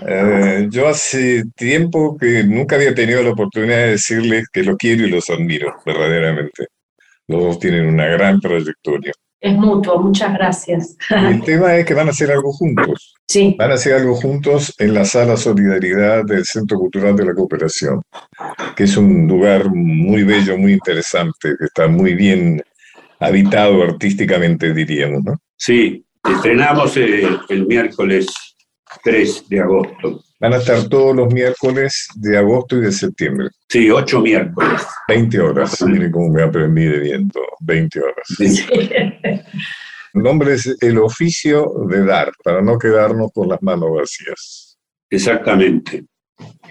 eh, 0.09 0.67
yo 0.73 0.89
hace 0.89 1.45
tiempo 1.55 2.19
que 2.19 2.43
nunca 2.43 2.75
había 2.75 2.93
tenido 2.97 3.23
la 3.23 3.31
oportunidad 3.31 3.77
de 3.77 3.91
decirles 3.91 4.49
que 4.53 4.65
los 4.65 4.77
quiero 4.77 5.07
y 5.07 5.11
los 5.11 5.31
admiro, 5.31 5.73
verdaderamente. 5.87 6.67
Los 7.29 7.45
dos 7.45 7.59
tienen 7.61 7.87
una 7.87 8.07
gran 8.07 8.41
trayectoria. 8.41 9.13
Es 9.41 9.53
mutuo, 9.53 10.01
muchas 10.01 10.35
gracias. 10.35 10.97
El 11.11 11.43
tema 11.43 11.77
es 11.77 11.87
que 11.87 11.95
van 11.95 12.09
a 12.09 12.11
hacer 12.11 12.33
algo 12.33 12.53
juntos. 12.53 13.15
Sí, 13.29 13.55
Van 13.57 13.71
a 13.71 13.75
hacer 13.75 13.95
algo 13.95 14.17
juntos 14.17 14.75
en 14.79 14.93
la 14.93 15.05
Sala 15.05 15.37
Solidaridad 15.37 16.25
del 16.25 16.45
Centro 16.45 16.77
Cultural 16.77 17.15
de 17.15 17.27
la 17.27 17.35
Cooperación, 17.35 18.03
que 18.75 18.83
es 18.83 18.97
un 18.97 19.29
lugar 19.29 19.71
muy 19.73 20.25
bello, 20.25 20.59
muy 20.59 20.73
interesante, 20.73 21.55
que 21.57 21.67
está 21.67 21.87
muy 21.87 22.15
bien 22.15 22.61
habitado 23.21 23.81
artísticamente, 23.85 24.75
diríamos, 24.75 25.23
¿no? 25.23 25.37
Sí, 25.57 26.05
estrenamos 26.29 26.97
eh, 26.97 27.29
el 27.49 27.67
miércoles 27.67 28.27
3 29.03 29.49
de 29.49 29.61
agosto. 29.61 30.23
Van 30.41 30.53
a 30.53 30.57
estar 30.57 30.89
todos 30.89 31.17
los 31.17 31.33
miércoles 31.33 32.09
de 32.17 32.37
agosto 32.37 32.77
y 32.77 32.83
de 32.83 32.93
septiembre, 32.93 33.49
Sí, 33.69 33.91
ocho 33.91 34.21
miércoles. 34.21 34.87
20 35.09 35.41
horas. 35.41 35.83
Miren 35.83 36.13
cómo 36.13 36.29
me 36.29 36.43
aprendí 36.43 36.85
de 36.85 36.99
viento, 36.99 37.41
20 37.61 38.01
horas. 38.01 38.27
Sí. 38.37 38.65
El 40.15 40.23
nombre 40.23 40.55
es 40.55 40.77
El 40.81 40.99
oficio 40.99 41.67
de 41.89 42.05
dar, 42.05 42.31
para 42.45 42.63
no 42.63 42.79
quedarnos 42.79 43.33
con 43.33 43.49
las 43.49 43.61
manos 43.63 43.89
vacías. 43.97 44.79
Exactamente. 45.11 46.05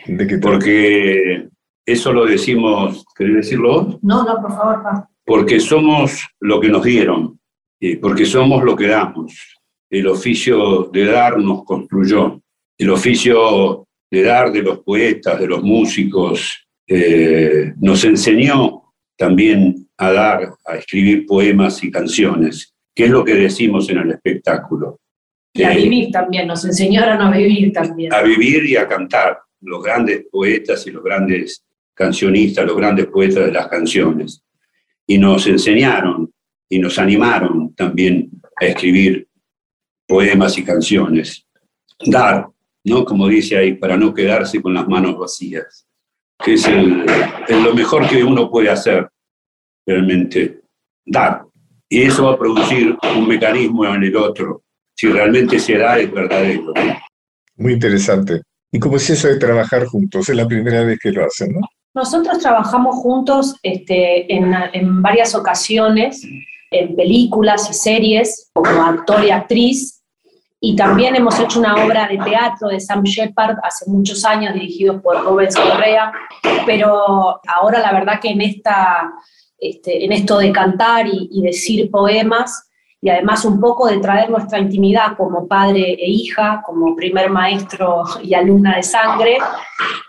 ¿De 0.07 0.27
qué 0.27 0.37
trata? 0.37 0.49
Porque 0.49 1.49
Eso 1.85 2.13
lo 2.13 2.25
decimos, 2.25 3.03
¿querés 3.17 3.35
decirlo 3.35 3.83
vos? 3.83 3.99
No, 4.01 4.23
no, 4.23 4.41
por 4.41 4.51
favor, 4.51 5.07
Porque 5.25 5.59
somos 5.59 6.25
lo 6.39 6.61
que 6.61 6.69
nos 6.69 6.83
dieron, 6.83 7.37
porque 8.01 8.25
somos 8.25 8.63
lo 8.63 8.75
que 8.75 8.87
damos. 8.87 9.59
El 9.89 10.07
oficio 10.07 10.89
de 10.91 11.05
dar 11.05 11.37
nos 11.37 11.63
construyó. 11.65 12.41
El 12.77 12.89
oficio 12.89 13.87
de 14.09 14.23
dar 14.23 14.51
de 14.51 14.61
los 14.61 14.79
poetas, 14.79 15.39
de 15.39 15.47
los 15.47 15.63
músicos, 15.63 16.67
eh, 16.87 17.73
nos 17.77 18.03
enseñó 18.03 18.93
también 19.17 19.87
a 19.97 20.11
dar, 20.11 20.53
a 20.65 20.75
escribir 20.75 21.25
poemas 21.25 21.83
y 21.83 21.91
canciones, 21.91 22.73
que 22.93 23.05
es 23.05 23.09
lo 23.09 23.23
que 23.23 23.35
decimos 23.35 23.89
en 23.89 23.99
el 23.99 24.11
espectáculo. 24.11 24.99
Y 25.53 25.63
a 25.63 25.73
eh, 25.73 25.83
vivir 25.83 26.11
también, 26.11 26.47
nos 26.47 26.65
enseñaron 26.65 27.21
a 27.21 27.31
vivir 27.31 27.71
también. 27.71 28.13
A 28.13 28.21
vivir 28.23 28.65
y 28.65 28.75
a 28.75 28.87
cantar, 28.87 29.39
los 29.61 29.83
grandes 29.83 30.25
poetas 30.31 30.85
y 30.87 30.91
los 30.91 31.03
grandes 31.03 31.63
cancionistas, 31.93 32.65
los 32.65 32.75
grandes 32.75 33.05
poetas 33.07 33.45
de 33.45 33.51
las 33.51 33.67
canciones. 33.67 34.43
Y 35.05 35.17
nos 35.17 35.47
enseñaron 35.47 36.33
y 36.69 36.79
nos 36.79 36.97
animaron 36.97 37.62
también 37.75 38.29
a 38.59 38.65
escribir 38.65 39.27
poemas 40.07 40.57
y 40.57 40.63
canciones. 40.63 41.45
Dar, 42.05 42.47
¿no? 42.83 43.05
Como 43.05 43.27
dice 43.27 43.57
ahí, 43.57 43.73
para 43.73 43.97
no 43.97 44.13
quedarse 44.13 44.61
con 44.61 44.73
las 44.73 44.87
manos 44.87 45.17
vacías, 45.17 45.87
que 46.43 46.53
es, 46.53 46.67
lo 46.67 47.73
mejor 47.73 48.07
que 48.07 48.23
uno 48.23 48.49
puede 48.49 48.69
hacer, 48.69 49.09
realmente, 49.85 50.61
dar. 51.05 51.43
Y 51.89 52.03
eso 52.03 52.25
va 52.25 52.33
a 52.33 52.37
producir 52.37 52.97
un 53.15 53.27
mecanismo 53.27 53.85
en 53.85 54.03
el 54.03 54.15
otro, 54.15 54.63
si 54.95 55.07
realmente 55.07 55.59
se 55.59 55.77
da 55.77 55.99
es 55.99 56.11
verdadero. 56.11 56.73
Muy 57.55 57.73
interesante. 57.73 58.41
¿Y 58.71 58.79
cómo 58.79 58.97
es 58.97 59.09
eso 59.09 59.27
de 59.27 59.37
trabajar 59.37 59.85
juntos? 59.85 60.27
Es 60.27 60.35
la 60.35 60.47
primera 60.47 60.83
vez 60.83 60.97
que 60.99 61.11
lo 61.11 61.25
hacen, 61.25 61.53
¿no? 61.53 61.61
Nosotros 61.93 62.39
trabajamos 62.39 62.95
juntos 62.95 63.55
este, 63.61 64.33
en, 64.33 64.51
en, 64.73 65.01
varias 65.03 65.35
ocasiones, 65.35 66.27
en 66.73 66.95
películas 66.95 67.69
y 67.69 67.73
series, 67.73 68.49
como 68.53 68.83
actor 68.83 69.23
y 69.23 69.31
actriz, 69.31 70.01
y 70.59 70.75
también 70.75 71.15
hemos 71.15 71.39
hecho 71.39 71.59
una 71.59 71.75
obra 71.85 72.07
de 72.07 72.17
teatro 72.17 72.69
de 72.69 72.79
Sam 72.79 73.03
Shepard 73.03 73.57
hace 73.63 73.89
muchos 73.89 74.23
años, 74.23 74.53
dirigido 74.53 75.01
por 75.01 75.23
Rubens 75.23 75.55
Correa, 75.55 76.11
pero 76.65 77.41
ahora 77.47 77.79
la 77.79 77.91
verdad 77.91 78.19
que 78.21 78.29
en, 78.29 78.41
esta, 78.41 79.11
este, 79.57 80.05
en 80.05 80.13
esto 80.13 80.37
de 80.37 80.53
cantar 80.53 81.07
y, 81.07 81.29
y 81.31 81.41
decir 81.41 81.91
poemas, 81.91 82.69
y 83.03 83.09
además 83.09 83.43
un 83.43 83.59
poco 83.59 83.87
de 83.87 83.97
traer 83.97 84.29
nuestra 84.29 84.59
intimidad 84.59 85.17
como 85.17 85.45
padre 85.45 85.97
e 85.99 86.09
hija, 86.09 86.63
como 86.65 86.95
primer 86.95 87.29
maestro 87.29 88.03
y 88.23 88.33
alumna 88.33 88.77
de 88.77 88.83
sangre, 88.83 89.39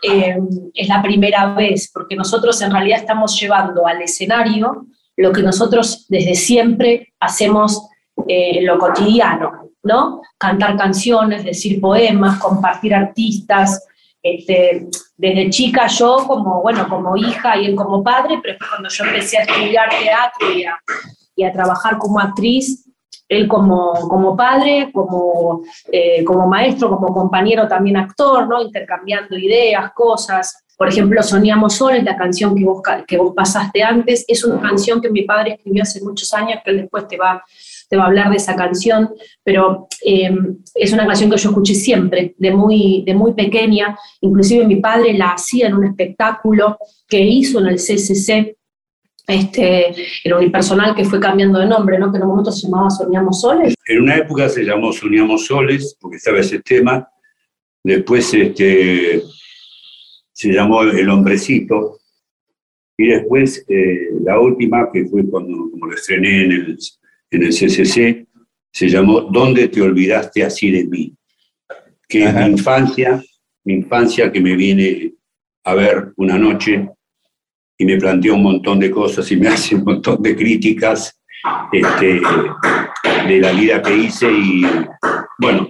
eh, 0.00 0.38
es 0.72 0.86
la 0.86 1.02
primera 1.02 1.52
vez, 1.54 1.90
porque 1.92 2.14
nosotros 2.14 2.62
en 2.62 2.70
realidad 2.70 3.00
estamos 3.00 3.36
llevando 3.40 3.84
al 3.84 4.00
escenario 4.00 4.86
lo 5.16 5.32
que 5.32 5.42
nosotros 5.42 6.06
desde 6.08 6.34
siempre 6.34 7.12
hacemos 7.20 7.88
eh, 8.28 8.58
en 8.58 8.66
lo 8.66 8.78
cotidiano, 8.78 9.70
¿no? 9.82 10.22
Cantar 10.38 10.76
canciones, 10.76 11.44
decir 11.44 11.80
poemas, 11.80 12.38
compartir 12.40 12.94
artistas. 12.94 13.86
Este, 14.22 14.88
desde 15.16 15.50
chica 15.50 15.86
yo 15.86 16.24
como, 16.26 16.62
bueno, 16.62 16.88
como 16.88 17.16
hija 17.16 17.58
y 17.58 17.66
él 17.66 17.74
como 17.74 18.02
padre, 18.02 18.40
pero 18.42 18.56
cuando 18.70 18.88
yo 18.88 19.04
empecé 19.04 19.38
a 19.38 19.42
estudiar 19.42 19.90
teatro 19.90 20.48
y 21.36 21.44
a, 21.44 21.52
trabajar 21.52 21.98
como 21.98 22.18
actriz, 22.18 22.88
él 23.28 23.46
como, 23.46 23.92
como 24.08 24.36
padre, 24.36 24.90
como, 24.92 25.62
eh, 25.92 26.24
como 26.24 26.46
maestro, 26.46 26.88
como 26.88 27.12
compañero 27.12 27.68
también 27.68 27.96
actor, 27.96 28.46
¿no? 28.48 28.62
intercambiando 28.62 29.36
ideas, 29.36 29.92
cosas. 29.92 30.63
Por 30.76 30.88
ejemplo, 30.88 31.22
Soñamos 31.22 31.74
Soles, 31.74 32.02
la 32.04 32.16
canción 32.16 32.54
que 32.54 32.64
vos, 32.64 32.82
que 33.06 33.16
vos 33.16 33.32
pasaste 33.34 33.82
antes, 33.82 34.24
es 34.26 34.44
una 34.44 34.60
canción 34.60 35.00
que 35.00 35.10
mi 35.10 35.22
padre 35.22 35.54
escribió 35.54 35.82
hace 35.82 36.02
muchos 36.02 36.32
años, 36.34 36.60
que 36.64 36.70
él 36.70 36.78
después 36.78 37.06
te 37.06 37.16
va, 37.16 37.44
te 37.88 37.96
va 37.96 38.04
a 38.04 38.06
hablar 38.06 38.30
de 38.30 38.36
esa 38.36 38.56
canción, 38.56 39.10
pero 39.42 39.86
eh, 40.04 40.30
es 40.74 40.92
una 40.92 41.06
canción 41.06 41.30
que 41.30 41.36
yo 41.36 41.50
escuché 41.50 41.74
siempre, 41.74 42.34
de 42.36 42.50
muy, 42.50 43.04
de 43.06 43.14
muy 43.14 43.34
pequeña, 43.34 43.96
inclusive 44.20 44.66
mi 44.66 44.76
padre 44.76 45.14
la 45.14 45.32
hacía 45.32 45.68
en 45.68 45.74
un 45.74 45.84
espectáculo 45.84 46.78
que 47.06 47.20
hizo 47.20 47.60
en 47.60 47.66
el 47.66 47.76
CCC 47.76 48.56
este, 49.26 49.94
el 50.24 50.34
unipersonal 50.34 50.94
que 50.94 51.04
fue 51.04 51.18
cambiando 51.18 51.58
de 51.58 51.66
nombre, 51.66 51.98
¿no? 51.98 52.10
que 52.10 52.18
en 52.18 52.24
un 52.24 52.30
momento 52.30 52.52
se 52.52 52.66
llamaba 52.66 52.90
Soñamos 52.90 53.40
Soles. 53.40 53.74
En 53.86 54.02
una 54.02 54.16
época 54.16 54.48
se 54.48 54.62
llamó 54.64 54.92
Soñamos 54.92 55.46
Soles, 55.46 55.96
porque 55.98 56.16
estaba 56.16 56.40
ese 56.40 56.60
tema, 56.60 57.08
después 57.82 58.34
este, 58.34 59.22
se 60.34 60.52
llamó 60.52 60.82
El 60.82 61.08
Hombrecito, 61.08 62.00
y 62.96 63.08
después 63.08 63.64
eh, 63.68 64.08
la 64.22 64.38
última, 64.38 64.90
que 64.92 65.06
fue 65.06 65.28
cuando 65.28 65.70
como 65.70 65.86
lo 65.86 65.94
estrené 65.94 66.44
en 66.44 66.52
el, 66.52 66.78
en 67.30 67.42
el 67.42 67.48
CCC, 67.50 68.26
se 68.72 68.88
llamó 68.88 69.22
¿Dónde 69.22 69.68
te 69.68 69.80
olvidaste 69.80 70.44
así 70.44 70.70
de 70.70 70.84
mí? 70.84 71.14
Que 72.08 72.24
es 72.24 72.34
mi 72.34 72.44
infancia, 72.46 73.22
mi 73.64 73.74
infancia 73.74 74.30
que 74.30 74.40
me 74.40 74.54
viene 74.54 75.14
a 75.64 75.74
ver 75.74 76.12
una 76.16 76.38
noche 76.38 76.88
y 77.78 77.84
me 77.84 77.96
planteó 77.96 78.34
un 78.34 78.42
montón 78.42 78.78
de 78.78 78.90
cosas 78.90 79.30
y 79.32 79.36
me 79.36 79.48
hace 79.48 79.74
un 79.74 79.84
montón 79.84 80.22
de 80.22 80.36
críticas 80.36 81.20
este, 81.72 82.20
de 83.28 83.38
la 83.40 83.52
vida 83.52 83.82
que 83.82 83.96
hice 83.96 84.30
y 84.30 84.62
bueno, 85.38 85.68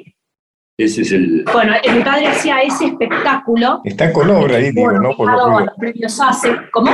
ese 0.77 1.03
es 1.03 1.13
el... 1.13 1.45
Bueno, 1.53 1.75
mi 1.95 2.03
padre 2.03 2.27
hacía 2.27 2.61
ese 2.61 2.87
espectáculo. 2.87 3.81
Está 3.85 4.13
con 4.13 4.29
obra 4.31 4.57
ahí, 4.57 4.73
digo, 4.73 4.91
¿no? 4.93 5.17
Por 5.17 5.31
los, 5.31 5.69
premios 5.79 6.21
hace. 6.21 6.51
¿Cómo? 6.73 6.91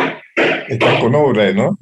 Está 0.68 1.00
con 1.00 1.14
obra, 1.14 1.52
¿no? 1.52 1.78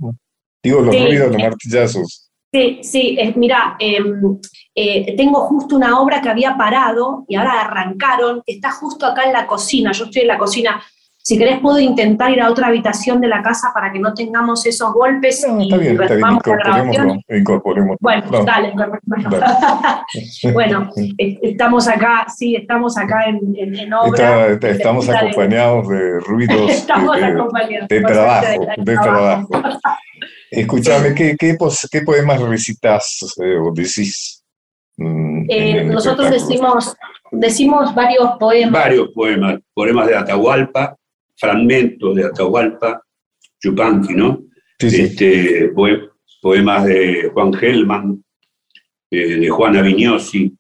Digo, 0.63 0.81
los 0.81 0.95
ruidos, 0.95 1.33
los 1.33 1.43
martillazos. 1.43 2.31
Sí, 2.53 2.81
sí, 2.83 3.19
mira, 3.37 3.77
em, 3.79 4.39
eh, 4.75 5.15
tengo 5.17 5.41
justo 5.41 5.77
una 5.77 6.01
obra 6.01 6.23
que 6.23 6.31
había 6.31 6.57
parado 6.57 7.25
y 7.29 7.35
ahora 7.35 7.61
arrancaron, 7.61 8.43
está 8.47 8.71
justo 8.71 9.05
acá 9.05 9.25
en 9.25 9.35
la 9.35 9.47
cocina, 9.47 9.93
yo 9.93 10.05
estoy 10.05 10.23
en 10.23 10.29
la 10.29 10.39
cocina 10.39 10.83
si 11.29 11.37
querés, 11.37 11.61
puedo 11.61 11.79
intentar 11.79 12.31
ir 12.31 12.41
a 12.41 12.49
otra 12.49 12.69
habitación 12.69 13.21
de 13.21 13.29
la 13.29 13.43
casa 13.43 13.71
para 13.75 13.93
que 13.93 13.99
no 13.99 14.15
tengamos 14.15 14.65
esos 14.65 14.95
golpes. 14.95 15.45
No, 15.47 15.61
está 15.61 15.77
bien, 15.77 16.01
está 16.01 16.15
bien, 16.15 16.27
incorporémoslo. 16.31 17.17
incorporémoslo. 17.29 17.99
Bueno, 18.01 18.45
dale, 18.47 18.73
bueno, 20.55 20.91
estamos 21.19 21.87
acá, 21.87 22.25
sí, 22.35 22.57
estamos 22.57 22.97
acá 22.97 23.27
en, 23.27 23.55
en, 23.55 23.93
obra. 23.93 24.53
estamos 24.53 25.07
acompañados 25.07 25.87
de 25.89 26.19
ruidos 26.21 26.71
estamos 26.71 27.15
de, 27.19 27.25
acompañados, 27.27 27.89
de, 27.89 28.01
trabajo, 28.01 28.47
de, 28.79 28.95
trabajo. 28.95 29.49
Escúchame, 30.51 31.15
¿qué, 31.15 31.37
qué, 31.39 31.59
qué 31.93 32.01
poemas 32.07 32.41
recitas 32.41 33.35
eh, 33.45 33.59
o 33.59 33.71
decís? 33.75 34.43
Mm, 34.97 35.45
eh, 35.51 35.85
nosotros 35.85 36.31
decimos, 36.31 36.97
decimos 37.33 37.95
varios 37.95 38.31
poemas. 38.39 38.73
Varios 38.73 39.11
poemas, 39.15 39.59
poemas 39.75 40.07
de 40.07 40.17
Atahualpa, 40.17 40.97
fragmentos 41.39 42.15
de 42.17 42.25
Atahualpa, 42.25 43.03
Yupanqui, 43.63 44.15
¿no? 44.15 44.45
Este, 44.79 45.73
poemas 46.43 46.85
de 46.85 47.31
Juan 47.33 47.53
Gelman, 47.53 48.25
eh, 49.11 49.41
de 49.41 49.49
Juana 49.49 49.83
Vignosi, 49.83 50.55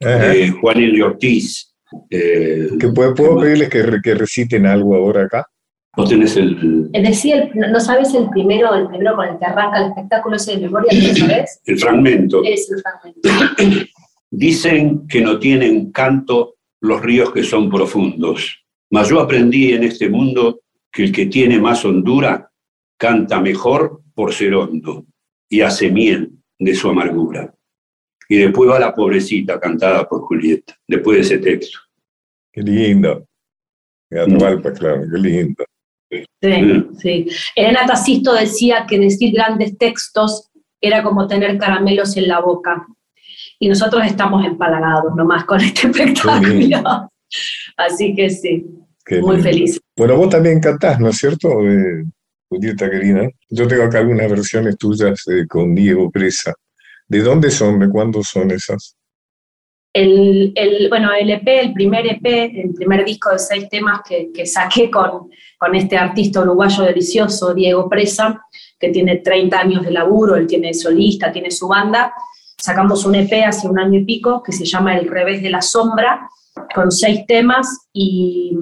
de 0.00 0.50
Juan 0.60 0.78
Elio 0.78 1.06
Ortiz. 1.06 1.74
Eh, 2.10 2.68
¿Puedo, 2.94 3.38
pedirles 3.38 3.68
que, 3.68 4.00
que, 4.02 4.14
reciten 4.14 4.66
algo 4.66 4.96
ahora 4.96 5.24
acá? 5.24 5.46
¿Vos 5.94 6.08
tenés 6.08 6.36
el...? 6.36 6.90
Decía, 6.90 7.50
¿no 7.54 7.78
sabes 7.78 8.14
el 8.14 8.30
primero, 8.30 8.74
el 8.74 8.88
primero 8.88 9.14
con 9.14 9.28
el 9.28 9.38
que 9.38 9.44
arranca 9.44 9.78
el 9.78 9.90
espectáculo 9.90 10.36
ese 10.36 10.52
de 10.52 10.62
memoria? 10.62 10.90
sabes? 11.14 11.60
El 11.66 11.78
fragmento. 11.78 12.42
Es 12.44 12.70
el 12.70 12.80
fragmento. 12.80 13.86
Dicen 14.30 15.06
que 15.06 15.20
no 15.20 15.38
tienen 15.38 15.92
canto 15.92 16.54
los 16.80 17.02
ríos 17.02 17.30
que 17.32 17.42
son 17.42 17.70
profundos 17.70 18.61
mas 18.92 19.08
yo 19.08 19.20
aprendí 19.20 19.72
en 19.72 19.84
este 19.84 20.08
mundo 20.08 20.60
que 20.92 21.04
el 21.04 21.12
que 21.12 21.26
tiene 21.26 21.58
más 21.58 21.82
hondura 21.84 22.50
canta 22.98 23.40
mejor 23.40 24.02
por 24.14 24.34
ser 24.34 24.54
hondo 24.54 25.06
y 25.48 25.62
hace 25.62 25.90
miel 25.90 26.30
de 26.58 26.74
su 26.74 26.90
amargura. 26.90 27.54
Y 28.28 28.36
después 28.36 28.70
va 28.70 28.78
la 28.78 28.94
pobrecita 28.94 29.58
cantada 29.58 30.06
por 30.06 30.20
Julieta, 30.22 30.76
después 30.86 31.16
de 31.16 31.22
ese 31.22 31.38
texto. 31.38 31.78
Qué 32.52 32.60
lindo. 32.60 33.26
Atahualpa, 34.10 34.70
mm. 34.70 34.74
claro, 34.74 35.02
qué 35.10 35.18
lindo. 35.18 35.64
Sí, 36.10 36.62
mm. 36.62 36.94
sí. 36.96 37.26
Elena 37.56 37.86
Tacisto 37.86 38.34
decía 38.34 38.84
que 38.86 38.98
decir 38.98 39.32
grandes 39.32 39.78
textos 39.78 40.50
era 40.82 41.02
como 41.02 41.26
tener 41.26 41.56
caramelos 41.56 42.14
en 42.18 42.28
la 42.28 42.40
boca. 42.40 42.86
Y 43.58 43.68
nosotros 43.68 44.04
estamos 44.04 44.44
empalagados 44.44 45.14
nomás 45.16 45.44
con 45.44 45.62
este 45.62 45.86
espectáculo. 45.86 47.08
Así 47.76 48.14
que 48.14 48.30
sí. 48.30 48.66
Muy 49.20 49.40
feliz. 49.40 49.80
Bueno, 49.96 50.16
vos 50.16 50.30
también 50.30 50.60
cantás, 50.60 51.00
¿no 51.00 51.08
es 51.08 51.16
cierto, 51.16 51.48
eh, 51.68 52.04
Julieta 52.48 52.90
querida? 52.90 53.28
Yo 53.50 53.66
tengo 53.66 53.84
acá 53.84 53.98
algunas 53.98 54.30
versiones 54.30 54.76
tuyas 54.78 55.26
eh, 55.28 55.46
con 55.48 55.74
Diego 55.74 56.10
Presa. 56.10 56.54
¿De 57.08 57.20
dónde 57.20 57.50
son? 57.50 57.78
¿De 57.80 57.88
cuándo 57.88 58.22
son 58.22 58.50
esas? 58.52 58.96
El, 59.92 60.52
el, 60.54 60.88
bueno, 60.88 61.12
el 61.12 61.30
EP, 61.30 61.46
el 61.46 61.72
primer 61.74 62.06
EP, 62.06 62.24
el 62.24 62.72
primer 62.72 63.04
disco 63.04 63.30
de 63.30 63.38
seis 63.38 63.68
temas 63.68 64.00
que, 64.08 64.30
que 64.32 64.46
saqué 64.46 64.90
con, 64.90 65.28
con 65.58 65.74
este 65.74 65.98
artista 65.98 66.40
uruguayo 66.40 66.84
delicioso, 66.84 67.52
Diego 67.52 67.90
Presa, 67.90 68.42
que 68.78 68.88
tiene 68.88 69.18
30 69.18 69.60
años 69.60 69.84
de 69.84 69.90
laburo, 69.90 70.36
él 70.36 70.46
tiene 70.46 70.72
solista, 70.72 71.30
tiene 71.30 71.50
su 71.50 71.68
banda. 71.68 72.14
Sacamos 72.56 73.04
un 73.04 73.16
EP 73.16 73.44
hace 73.46 73.68
un 73.68 73.78
año 73.78 74.00
y 74.00 74.04
pico 74.04 74.42
que 74.42 74.52
se 74.52 74.64
llama 74.64 74.96
El 74.96 75.08
revés 75.08 75.42
de 75.42 75.50
la 75.50 75.60
sombra, 75.60 76.28
con 76.74 76.90
seis 76.90 77.24
temas 77.26 77.86
y 77.92 78.56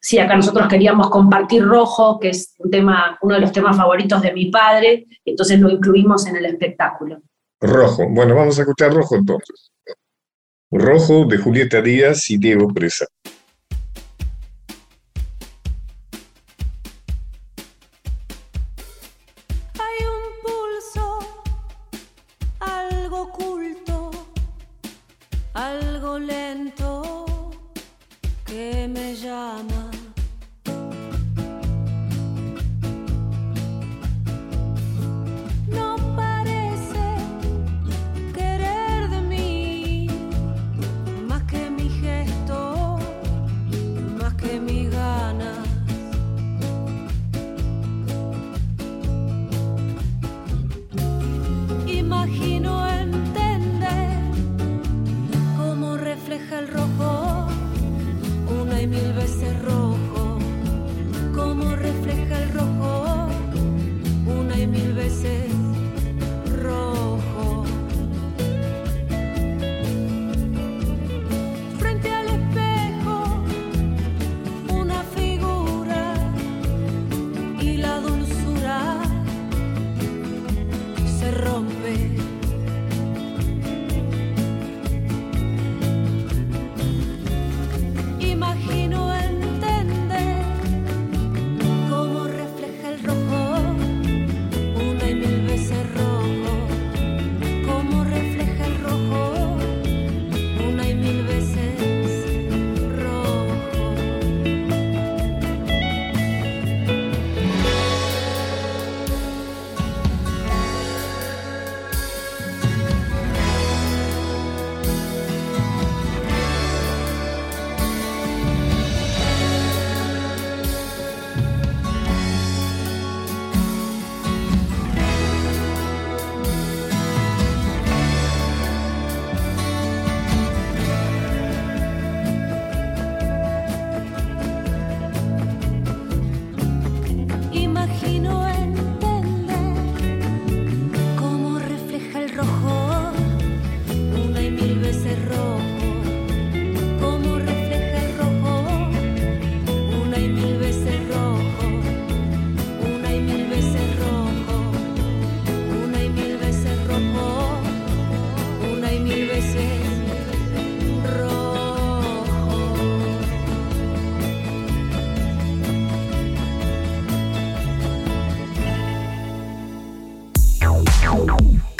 sí, 0.00 0.18
acá 0.18 0.36
nosotros 0.36 0.68
queríamos 0.68 1.10
compartir 1.10 1.64
Rojo, 1.64 2.18
que 2.20 2.30
es 2.30 2.54
un 2.58 2.70
tema, 2.70 3.18
uno 3.22 3.34
de 3.34 3.40
los 3.40 3.52
temas 3.52 3.76
favoritos 3.76 4.22
de 4.22 4.32
mi 4.32 4.50
padre, 4.50 5.06
entonces 5.24 5.58
lo 5.60 5.70
incluimos 5.70 6.26
en 6.26 6.36
el 6.36 6.46
espectáculo. 6.46 7.20
Rojo, 7.60 8.08
bueno, 8.08 8.34
vamos 8.34 8.58
a 8.58 8.62
escuchar 8.62 8.92
Rojo 8.92 9.16
entonces. 9.16 9.72
Rojo 10.70 11.24
de 11.26 11.38
Julieta 11.38 11.80
Díaz 11.80 12.30
y 12.30 12.38
Diego 12.38 12.68
Presa. 12.68 13.06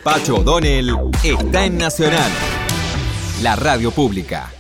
Pacho 0.06 0.36
O'Donnell 0.36 0.94
está 1.24 1.64
en 1.64 1.78
Nacional, 1.78 2.30
la 3.42 3.56
radio 3.56 3.90
pública. 3.90 4.52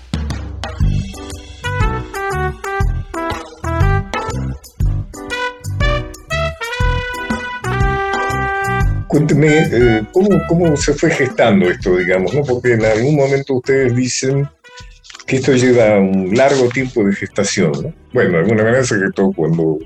Cuénteme, 9.06 9.46
eh, 9.70 10.02
¿cómo, 10.48 10.76
se 10.76 10.92
fue 10.94 11.12
gestando 11.12 11.70
esto, 11.70 11.96
digamos? 11.96 12.34
¿no? 12.34 12.42
Porque 12.42 12.72
en 12.72 12.84
algún 12.84 13.14
momento 13.14 13.54
ustedes 13.54 13.94
dicen 13.94 14.48
que 15.28 15.36
esto 15.36 15.52
lleva 15.52 16.00
un 16.00 16.36
largo 16.36 16.68
tiempo 16.70 17.04
de 17.04 17.14
gestación. 17.14 17.70
¿no? 17.70 17.94
Bueno, 18.12 18.32
de 18.32 18.38
alguna 18.38 18.64
manera 18.64 18.82
se 18.82 18.98
gestó 18.98 19.30
cuando, 19.30 19.78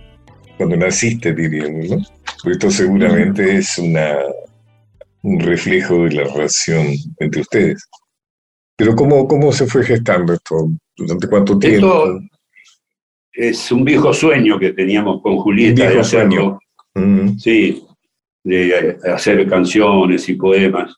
cuando 0.57 0.75
naciste, 0.79 1.35
diríamos, 1.35 1.91
¿no? 1.91 2.51
esto 2.51 2.71
seguramente 2.71 3.59
es 3.59 3.77
una, 3.77 4.17
un 5.23 5.41
reflejo 5.41 6.05
de 6.05 6.15
la 6.15 6.25
relación 6.25 6.87
entre 7.19 7.43
ustedes. 7.43 7.89
Pero 8.77 8.95
¿cómo, 8.95 9.29
cómo 9.29 9.53
se 9.53 9.67
fue 9.67 9.85
gestando 9.85 10.33
esto? 10.33 10.71
¿Durante 10.97 11.29
cuánto 11.29 11.59
tiempo? 11.59 11.87
Esto 11.87 12.21
es 13.33 13.73
un 13.73 13.85
viejo 13.85 14.13
sueño 14.13 14.59
que 14.59 14.73
teníamos 14.73 15.23
con 15.23 15.39
Julieta. 15.39 15.89
viejo 15.89 16.05
sueño. 16.05 16.59
Sí, 17.39 17.85
de 18.43 18.99
hacer 19.13 19.49
canciones 19.49 20.29
y 20.29 20.35
poemas. 20.35 20.95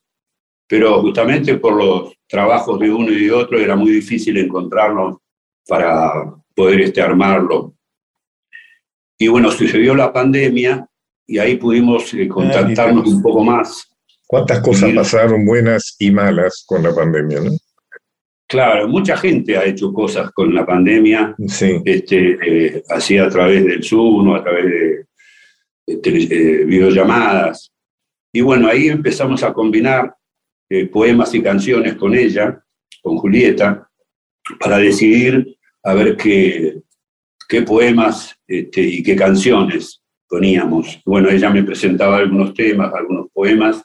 Pero 0.68 1.00
justamente 1.02 1.56
por 1.56 1.74
los 1.74 2.14
trabajos 2.26 2.78
de 2.80 2.90
uno 2.90 3.10
y 3.12 3.26
de 3.26 3.32
otro 3.32 3.58
era 3.58 3.76
muy 3.76 3.90
difícil 3.90 4.38
encontrarnos 4.38 5.18
para 5.66 6.34
poder 6.54 6.80
este, 6.80 7.02
armarlo. 7.02 7.74
Y 9.18 9.28
bueno, 9.28 9.50
sucedió 9.50 9.94
la 9.94 10.12
pandemia 10.12 10.88
y 11.26 11.38
ahí 11.38 11.56
pudimos 11.56 12.12
eh, 12.14 12.26
contactarnos 12.26 13.06
un 13.06 13.22
poco 13.22 13.44
más. 13.44 13.91
¿Cuántas 14.32 14.60
cosas 14.60 14.90
pasaron 14.94 15.44
buenas 15.44 15.94
y 15.98 16.10
malas 16.10 16.64
con 16.66 16.82
la 16.82 16.94
pandemia? 16.94 17.40
¿no? 17.40 17.50
Claro, 18.48 18.88
mucha 18.88 19.14
gente 19.14 19.58
ha 19.58 19.66
hecho 19.66 19.92
cosas 19.92 20.30
con 20.30 20.54
la 20.54 20.64
pandemia, 20.64 21.34
sí. 21.48 21.82
este, 21.84 22.38
eh, 22.42 22.82
así 22.88 23.18
a 23.18 23.28
través 23.28 23.62
del 23.62 23.84
Zoom 23.84 24.28
o 24.28 24.34
a 24.34 24.42
través 24.42 24.64
de, 24.64 25.06
eh, 25.86 26.64
videollamadas. 26.64 27.74
Y 28.32 28.40
bueno, 28.40 28.68
ahí 28.68 28.88
empezamos 28.88 29.42
a 29.42 29.52
combinar 29.52 30.14
eh, 30.70 30.86
poemas 30.86 31.34
y 31.34 31.42
canciones 31.42 31.96
con 31.96 32.14
ella, 32.14 32.58
con 33.02 33.18
Julieta, 33.18 33.86
para 34.58 34.78
decidir 34.78 35.58
a 35.82 35.92
ver 35.92 36.16
qué, 36.16 36.80
qué 37.46 37.60
poemas 37.60 38.34
este, 38.46 38.80
y 38.80 39.02
qué 39.02 39.14
canciones 39.14 40.02
poníamos. 40.26 41.02
Bueno, 41.04 41.28
ella 41.28 41.50
me 41.50 41.64
presentaba 41.64 42.16
algunos 42.16 42.54
temas, 42.54 42.94
algunos 42.94 43.26
poemas, 43.30 43.84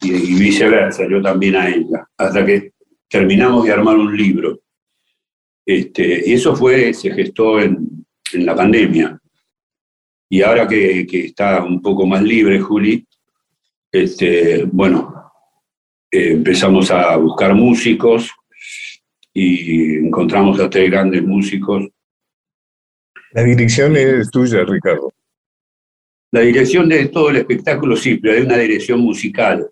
y, 0.00 0.34
viceversa, 0.38 1.06
yo 1.08 1.20
también 1.20 1.56
a 1.56 1.68
ella, 1.68 2.08
hasta 2.16 2.44
que 2.44 2.72
terminamos 3.08 3.64
de 3.64 3.72
armar 3.72 3.96
un 3.96 4.16
libro. 4.16 4.60
Este, 5.64 6.22
y 6.26 6.32
eso 6.34 6.56
fue, 6.56 6.92
se 6.94 7.12
gestó 7.12 7.60
en, 7.60 8.04
en 8.32 8.46
la 8.46 8.54
pandemia. 8.54 9.18
Y 10.28 10.42
ahora 10.42 10.66
que, 10.66 11.06
que, 11.06 11.26
está 11.26 11.62
un 11.62 11.82
poco 11.82 12.06
más 12.06 12.22
libre, 12.22 12.60
Juli, 12.60 13.06
este, 13.92 14.64
bueno, 14.64 15.32
eh, 16.10 16.32
empezamos 16.32 16.90
a 16.90 17.16
buscar 17.16 17.54
músicos 17.54 18.30
y 19.32 19.96
encontramos 19.96 20.58
a 20.60 20.68
tres 20.68 20.90
grandes 20.90 21.22
músicos. 21.22 21.88
La 23.32 23.42
dirección 23.44 23.96
es 23.96 24.30
tuya, 24.30 24.64
Ricardo. 24.64 25.12
La 26.32 26.40
dirección 26.40 26.88
de 26.88 27.06
todo 27.08 27.30
el 27.30 27.36
espectáculo, 27.36 27.96
sí, 27.96 28.16
pero 28.16 28.34
hay 28.34 28.42
una 28.42 28.56
dirección 28.56 29.00
musical. 29.00 29.68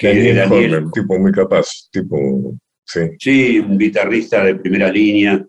Que 0.00 0.12
es 0.12 0.24
de 0.24 0.34
Daniel, 0.34 0.86
tipo 0.94 1.18
muy 1.18 1.30
capaz, 1.30 1.90
tipo, 1.92 2.16
sí. 2.86 3.00
Sí, 3.18 3.58
un 3.58 3.76
guitarrista 3.76 4.42
de 4.42 4.54
primera 4.54 4.90
línea 4.90 5.44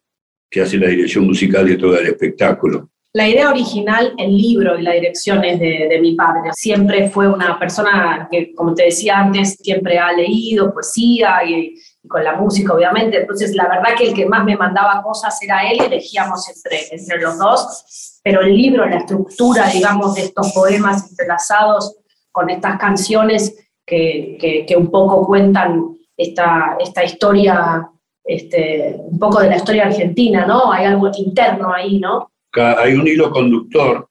que 0.50 0.60
hace 0.60 0.78
la 0.78 0.90
dirección 0.90 1.26
musical 1.26 1.66
de 1.66 1.78
todo 1.78 1.98
el 1.98 2.08
espectáculo. 2.08 2.90
La 3.14 3.30
idea 3.30 3.50
original, 3.50 4.14
el 4.18 4.38
libro 4.38 4.78
y 4.78 4.82
la 4.82 4.92
dirección 4.92 5.42
es 5.46 5.58
de, 5.58 5.98
mi 6.02 6.16
padre. 6.16 6.50
Siempre 6.52 7.10
fue 7.10 7.30
una 7.30 7.58
persona 7.58 8.28
que, 8.30 8.54
como 8.54 8.74
te 8.74 8.84
decía 8.84 9.20
antes, 9.20 9.54
siempre 9.54 9.98
ha 9.98 10.12
leído 10.12 10.74
poesía 10.74 11.46
y, 11.46 11.74
con 12.06 12.22
la 12.22 12.36
música, 12.36 12.74
obviamente. 12.74 13.22
Entonces, 13.22 13.56
la 13.56 13.70
verdad 13.70 13.96
que 13.98 14.10
el 14.10 14.14
que 14.14 14.26
más 14.26 14.44
me 14.44 14.58
mandaba 14.58 15.02
cosas 15.02 15.42
era 15.42 15.62
él, 15.72 15.80
elegíamos 15.82 16.50
entre, 16.50 16.88
entre 16.92 17.22
los 17.22 17.38
dos. 17.38 18.20
Pero 18.22 18.42
el 18.42 18.54
libro, 18.54 18.86
la 18.86 18.98
estructura, 18.98 19.70
digamos, 19.70 20.16
de 20.16 20.24
estos 20.24 20.52
poemas 20.52 21.10
entrelazados 21.10 21.96
con 22.34 22.50
estas 22.50 22.78
canciones 22.78 23.56
que, 23.92 24.76
un 24.78 24.90
poco 24.90 25.26
cuentan 25.26 25.98
esta, 26.16 26.78
esta 26.80 27.04
historia, 27.04 27.90
este, 28.24 28.96
un 28.98 29.20
poco 29.20 29.42
de 29.42 29.50
la 29.50 29.58
historia 29.58 29.88
argentina, 29.88 30.46
¿no? 30.46 30.72
Hay 30.72 30.86
algo 30.86 31.10
interno 31.18 31.74
ahí, 31.74 32.00
¿no? 32.00 32.30
hay 32.54 32.96
un 32.96 33.08
hilo 33.08 33.32
conductor 33.32 34.10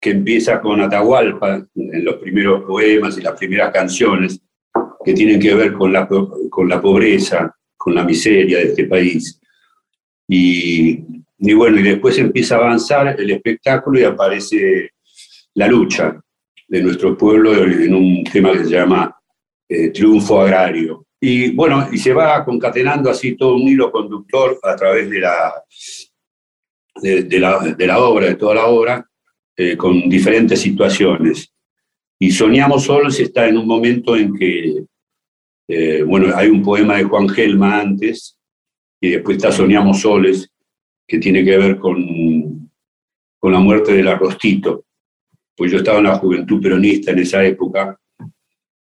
que 0.00 0.10
empieza 0.10 0.62
con 0.62 0.80
Atahualpa 0.80 1.66
en 1.74 2.04
los 2.04 2.14
primeros 2.16 2.62
poemas 2.62 3.18
y 3.18 3.20
las 3.20 3.36
primeras 3.36 3.70
canciones 3.70 4.40
que 5.04 5.12
tienen 5.12 5.38
que 5.38 5.54
ver 5.54 5.74
con 5.74 5.92
la, 5.92 6.08
con 6.08 6.68
la 6.68 6.80
pobreza, 6.80 7.54
con 7.76 7.94
la 7.94 8.02
miseria 8.02 8.58
de 8.58 8.64
este 8.68 8.86
país. 8.86 9.38
Y, 10.26 11.04
y 11.38 11.52
bueno, 11.52 11.78
y 11.80 11.82
después 11.82 12.18
empieza 12.18 12.56
a 12.56 12.58
avanzar 12.60 13.14
el 13.20 13.30
espectáculo 13.30 14.00
y 14.00 14.04
aparece 14.04 14.90
la 15.54 15.66
lucha 15.68 16.18
de 16.68 16.82
nuestro 16.82 17.16
pueblo 17.16 17.54
en 17.54 17.94
un 17.94 18.24
tema 18.24 18.52
que 18.52 18.64
se 18.64 18.70
llama 18.70 19.16
eh, 19.68 19.90
Triunfo 19.90 20.40
Agrario. 20.40 21.06
Y 21.20 21.52
bueno, 21.52 21.88
y 21.90 21.98
se 21.98 22.12
va 22.12 22.44
concatenando 22.44 23.10
así 23.10 23.36
todo 23.36 23.56
un 23.56 23.62
hilo 23.62 23.90
conductor 23.90 24.58
a 24.62 24.76
través 24.76 25.08
de 25.08 25.20
la, 25.20 25.64
de, 27.02 27.38
la, 27.38 27.98
obra, 27.98 28.26
de 28.26 28.34
toda 28.34 28.54
la 28.54 28.66
obra, 28.66 29.08
eh, 29.56 29.76
con 29.76 30.08
diferentes 30.08 30.60
situaciones. 30.60 31.52
Y 32.18 32.30
Soñamos 32.30 32.84
Solos 32.84 33.18
está 33.20 33.48
en 33.48 33.58
un 33.58 33.66
momento 33.66 34.16
en 34.16 34.34
que, 34.34 34.84
eh, 35.68 36.02
bueno, 36.02 36.34
hay 36.34 36.48
un 36.48 36.62
poema 36.62 36.96
de 36.96 37.04
Juan 37.04 37.28
Gelma 37.28 37.80
antes, 37.80 38.38
y 39.00 39.10
después 39.10 39.36
está 39.36 39.52
Soñamos 39.52 40.00
Soles, 40.00 40.50
que 41.06 41.18
tiene 41.18 41.44
que 41.44 41.56
ver 41.56 41.78
con, 41.78 42.70
con 43.38 43.52
la 43.52 43.60
muerte 43.60 43.92
del 43.92 44.08
arrostito. 44.08 44.85
Pues 45.56 45.72
yo 45.72 45.78
estaba 45.78 45.98
en 45.98 46.04
la 46.04 46.18
juventud 46.18 46.60
peronista 46.60 47.12
en 47.12 47.20
esa 47.20 47.44
época, 47.44 47.98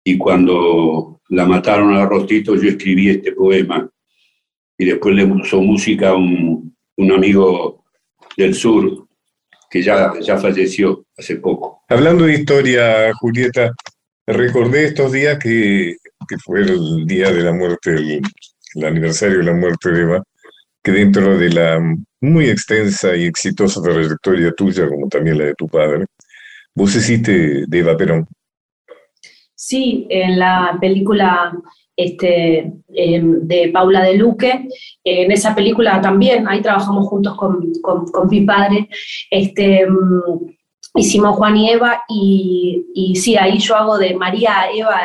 y 0.03 0.18
cuando 0.18 1.20
la 1.31 1.46
mataron 1.46 1.94
al 1.94 2.03
arrostito, 2.03 2.55
yo 2.57 2.68
escribí 2.68 3.11
este 3.11 3.33
poema, 3.33 3.88
y 4.79 4.85
después 4.85 5.14
le 5.14 5.27
puso 5.27 5.61
música 5.61 6.11
a 6.11 6.14
un, 6.14 6.74
un 6.96 7.12
amigo 7.12 7.85
del 8.37 8.55
sur, 8.55 9.07
que 9.70 9.83
ya, 9.83 10.12
ya 10.20 10.38
falleció 10.38 11.05
hace 11.16 11.37
poco. 11.37 11.83
Hablando 11.88 12.24
de 12.24 12.35
historia, 12.35 13.12
Julieta, 13.14 13.72
recordé 14.27 14.87
estos 14.87 15.12
días 15.12 15.38
que, 15.38 15.96
que 16.29 16.38
fue 16.38 16.61
el 16.61 17.07
día 17.07 17.33
de 17.33 17.42
la 17.42 17.53
muerte, 17.53 17.90
el, 17.90 18.20
el, 18.74 18.85
aniversario 18.85 19.38
de 19.38 19.44
la 19.44 19.55
muerte 19.55 19.90
de 19.90 20.03
Eva, 20.03 20.22
que 20.83 20.92
dentro 20.92 21.38
de 21.38 21.50
la 21.50 21.96
muy 22.20 22.48
extensa 22.50 23.16
y 23.16 23.24
exitosa 23.24 23.83
trayectoria 23.83 24.53
tuya, 24.53 24.88
como 24.88 25.09
también 25.09 25.38
la 25.38 25.46
de 25.46 25.55
tu 25.55 25.66
padre, 25.66 26.07
vos 26.75 26.95
hiciste 26.95 27.67
de 27.67 27.79
Eva 27.79 27.97
Perón. 27.97 28.27
Sí, 29.55 30.07
en 30.11 30.39
la 30.39 30.77
película 30.81 31.57
este, 31.97 32.73
em, 32.93 33.47
de 33.47 33.71
Paula 33.73 34.03
de 34.03 34.15
Luque. 34.15 34.69
En 35.03 35.31
esa 35.31 35.55
película 35.55 36.01
también, 36.01 36.49
ahí 36.49 36.61
trabajamos 36.61 37.07
juntos 37.07 37.37
con, 37.37 37.73
con, 37.81 38.29
mi 38.29 38.43
padre. 38.43 38.89
Este, 39.31 39.83
em, 39.83 39.97
hicimos 40.97 41.37
Juan 41.37 41.57
y 41.57 41.71
Eva 41.71 42.03
y, 42.09 42.87
y, 42.95 43.17
sí, 43.17 43.37
ahí 43.37 43.59
yo 43.59 43.77
hago 43.77 43.99
de 43.99 44.15
María 44.15 44.69
Eva 44.75 45.01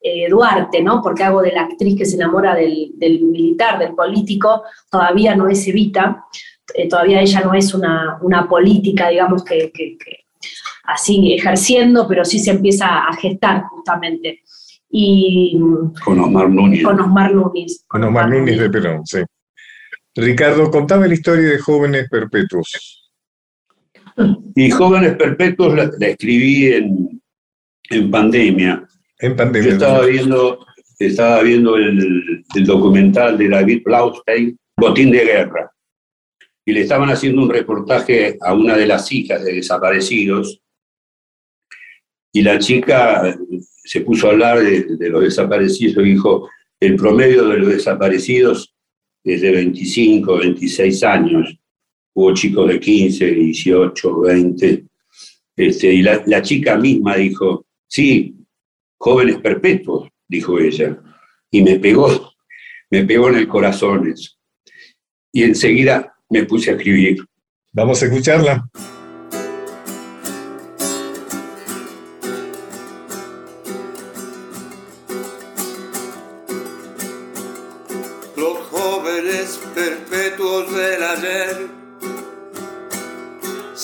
eh, 0.00 0.28
Duarte, 0.28 0.82
¿no? 0.82 1.02
Porque 1.02 1.24
hago 1.24 1.42
de 1.42 1.52
la 1.52 1.62
actriz 1.62 1.96
que 1.96 2.04
se 2.04 2.16
enamora 2.16 2.54
del, 2.54 2.92
del 2.96 3.22
militar, 3.22 3.78
del 3.78 3.94
político, 3.94 4.62
todavía 4.90 5.34
no 5.34 5.48
es 5.48 5.66
Evita, 5.66 6.24
eh, 6.74 6.88
todavía 6.88 7.22
ella 7.22 7.40
no 7.40 7.54
es 7.54 7.74
una, 7.74 8.18
una 8.22 8.48
política, 8.48 9.08
digamos, 9.08 9.42
que, 9.42 9.72
que 9.72 10.25
así 10.86 11.34
ejerciendo, 11.34 12.06
pero 12.08 12.24
sí 12.24 12.38
se 12.38 12.50
empieza 12.50 13.06
a 13.06 13.12
gestar 13.14 13.62
justamente 13.64 14.42
y 14.90 15.58
con 16.04 16.20
Osmar 16.20 16.48
Núñez. 16.48 16.84
Con 16.84 17.00
Osmar 17.00 17.34
Núñez. 17.34 17.84
Con 17.86 18.04
Osmar 18.04 18.30
Núñez 18.30 18.58
de 18.58 18.70
Perón, 18.70 19.06
sí. 19.06 19.18
Ricardo, 20.14 20.70
contame 20.70 21.08
la 21.08 21.14
historia 21.14 21.50
de 21.50 21.58
Jóvenes 21.58 22.08
Perpetuos. 22.08 23.12
Y 24.54 24.70
Jóvenes 24.70 25.16
Perpetuos 25.16 25.74
la, 25.74 25.90
escribí 26.06 26.68
en, 26.68 27.20
en, 27.90 28.10
pandemia. 28.10 28.86
En 29.18 29.36
pandemia. 29.36 29.68
Yo 29.68 29.74
estaba 29.74 30.06
viendo, 30.06 30.66
estaba 30.98 31.42
viendo 31.42 31.76
el, 31.76 32.44
el 32.54 32.64
documental 32.64 33.36
de 33.36 33.50
David 33.50 33.82
Blaustein, 33.84 34.58
Botín 34.74 35.10
de 35.10 35.24
Guerra, 35.24 35.70
y 36.64 36.72
le 36.72 36.80
estaban 36.80 37.10
haciendo 37.10 37.42
un 37.42 37.50
reportaje 37.50 38.38
a 38.40 38.54
una 38.54 38.76
de 38.76 38.86
las 38.86 39.12
hijas 39.12 39.44
de 39.44 39.56
desaparecidos, 39.56 40.62
y 42.36 42.42
la 42.42 42.58
chica 42.58 43.34
se 43.82 44.02
puso 44.02 44.26
a 44.26 44.32
hablar 44.32 44.60
de, 44.60 45.08
los 45.08 45.22
desaparecidos 45.22 46.04
y 46.04 46.10
dijo, 46.10 46.50
el 46.78 46.94
promedio 46.94 47.48
de 47.48 47.56
los 47.56 47.68
desaparecidos 47.70 48.74
es 49.24 49.40
de 49.40 49.52
25, 49.52 50.36
26 50.40 51.02
años. 51.04 51.58
Hubo 52.12 52.34
chicos 52.34 52.68
de 52.68 52.78
15, 52.78 53.24
18, 53.24 54.20
20. 54.20 54.84
Este, 55.56 55.94
y 55.94 56.02
la, 56.02 56.42
chica 56.42 56.76
misma 56.76 57.16
dijo, 57.16 57.64
sí, 57.88 58.36
jóvenes 58.98 59.38
perpetuos, 59.38 60.10
dijo 60.28 60.58
ella. 60.58 61.00
Y 61.50 61.62
me 61.62 61.78
pegó, 61.78 62.34
me 62.90 63.04
pegó 63.04 63.30
en 63.30 63.36
el 63.36 63.48
corazón. 63.48 64.12
Y 65.32 65.42
enseguida 65.42 66.14
me 66.28 66.44
puse 66.44 66.70
a 66.70 66.74
escribir. 66.74 67.24
Vamos 67.72 68.02
a 68.02 68.06
escucharla. 68.06 68.68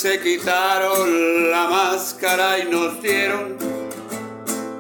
Se 0.03 0.21
quitaron 0.21 1.51
la 1.53 1.69
máscara 1.69 2.59
y 2.59 2.69
nos 2.69 3.01
dieron 3.01 3.57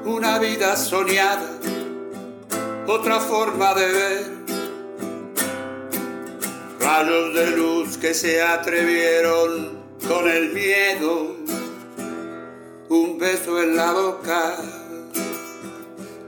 una 0.04 0.40
vida 0.40 0.74
soñada, 0.74 1.60
otra 2.88 3.20
forma 3.20 3.72
de 3.74 3.86
ver. 3.86 4.32
Rayos 6.80 7.34
de 7.36 7.50
luz 7.52 7.96
que 7.98 8.14
se 8.14 8.42
atrevieron 8.42 9.78
con 10.08 10.28
el 10.28 10.52
miedo, 10.52 11.36
un 12.88 13.18
beso 13.18 13.62
en 13.62 13.76
la 13.76 13.92
boca, 13.92 14.56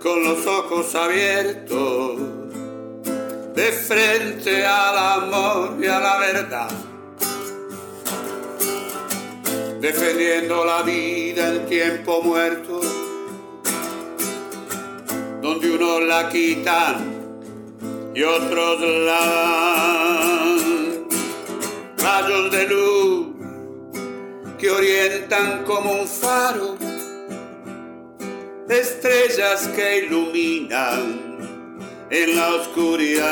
con 0.00 0.22
los 0.22 0.46
ojos 0.46 0.94
abiertos, 0.94 2.43
de 3.54 3.72
frente 3.72 4.66
al 4.66 5.22
amor 5.22 5.76
y 5.80 5.86
a 5.86 6.00
la 6.00 6.18
verdad 6.18 6.68
defendiendo 9.84 10.64
la 10.64 10.82
vida 10.82 11.48
en 11.48 11.66
tiempo 11.66 12.22
muerto, 12.22 12.80
donde 15.42 15.70
unos 15.70 16.02
la 16.04 16.30
quitan 16.30 17.12
y 18.14 18.22
otros 18.22 18.80
la 18.80 19.20
dan. 19.76 21.08
Rayos 21.98 22.50
de 22.50 22.66
luz 22.66 23.26
que 24.58 24.70
orientan 24.70 25.64
como 25.64 25.92
un 25.92 26.08
faro, 26.08 26.78
estrellas 28.70 29.68
que 29.68 30.06
iluminan 30.06 31.33
en 32.14 32.36
la 32.36 32.54
oscuridad. 32.54 33.24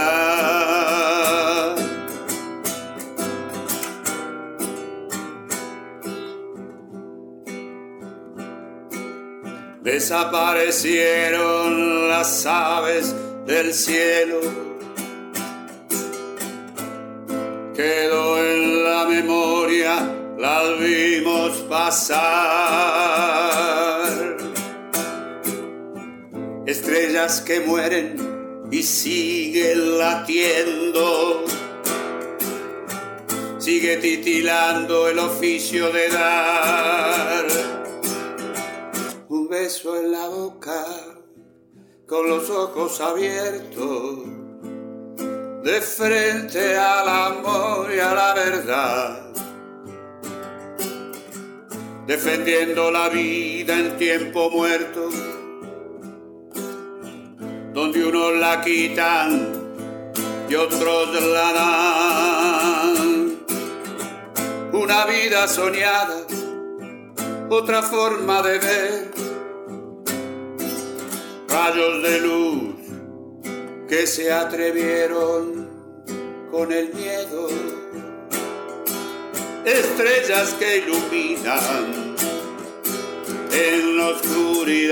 Desaparecieron 9.82 12.08
las 12.08 12.44
aves 12.44 13.14
del 13.46 13.72
cielo, 13.72 14.40
quedó 17.76 18.44
en 18.44 18.84
la 18.84 19.06
memoria, 19.06 20.10
las 20.38 20.80
vimos 20.80 21.52
pasar. 21.68 22.32
Estrellas 26.66 27.40
que 27.42 27.60
mueren 27.60 28.31
y 28.72 28.82
siguen 28.82 29.98
latiendo. 29.98 31.44
Sigue 33.58 33.98
titilando 33.98 35.08
el 35.08 35.18
oficio 35.20 35.92
de 35.92 36.08
dar 36.08 37.46
un 39.28 39.48
beso 39.48 39.96
en 39.96 40.10
la 40.10 40.26
boca 40.26 40.84
con 42.08 42.28
los 42.28 42.50
ojos 42.50 43.00
abiertos 43.00 44.20
de 45.62 45.80
frente 45.80 46.76
al 46.76 47.08
amor 47.08 47.94
y 47.94 48.00
a 48.00 48.14
la 48.14 48.34
verdad, 48.34 49.32
defendiendo 52.06 52.90
la 52.90 53.08
vida 53.10 53.78
en 53.78 53.96
tiempo 53.96 54.50
muerto, 54.50 55.08
donde 57.72 58.04
unos 58.04 58.34
la 58.36 58.60
quitan 58.60 59.62
y 60.48 60.54
otros 60.54 61.22
la 61.22 61.52
dan. 61.52 63.38
Una 64.72 65.06
vida 65.06 65.48
soñada, 65.48 66.26
otra 67.48 67.82
forma 67.82 68.42
de 68.42 68.58
ver, 68.58 69.10
rayos 71.48 72.02
de 72.02 72.20
luz 72.20 72.74
que 73.88 74.06
se 74.06 74.32
atrevieron 74.32 75.68
con 76.50 76.72
el 76.72 76.92
miedo, 76.94 77.48
estrellas 79.64 80.54
que 80.58 80.78
iluminan 80.78 82.14
en 83.52 83.98
la 83.98 84.08
oscuridad, 84.08 84.90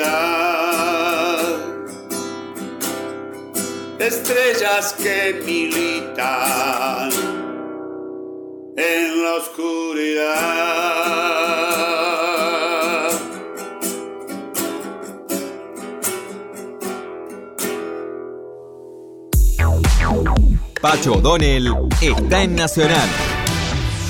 estrellas 4.01 4.95
que 4.95 5.41
militan 5.45 7.11
en 8.77 9.23
la 9.23 9.35
oscuridad. 9.35 10.71
Pacho 20.81 21.13
O'Donnell 21.13 21.75
está 22.01 22.43
en 22.43 22.57
Nacional, 22.57 23.09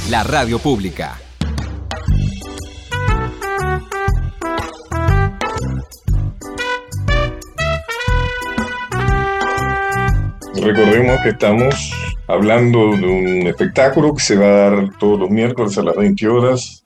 la 0.09 0.22
radio 0.22 0.61
pública. 0.61 1.20
Recordemos 10.55 11.21
que 11.23 11.31
estamos 11.31 11.93
hablando 12.27 12.97
de 12.97 13.07
un 13.07 13.47
espectáculo 13.47 14.15
que 14.15 14.23
se 14.23 14.37
va 14.37 14.47
a 14.47 14.71
dar 14.71 14.99
todos 14.99 15.21
los 15.21 15.31
miércoles 15.31 15.79
a 15.79 15.83
las 15.83 15.97
20 15.97 16.29
horas 16.29 16.85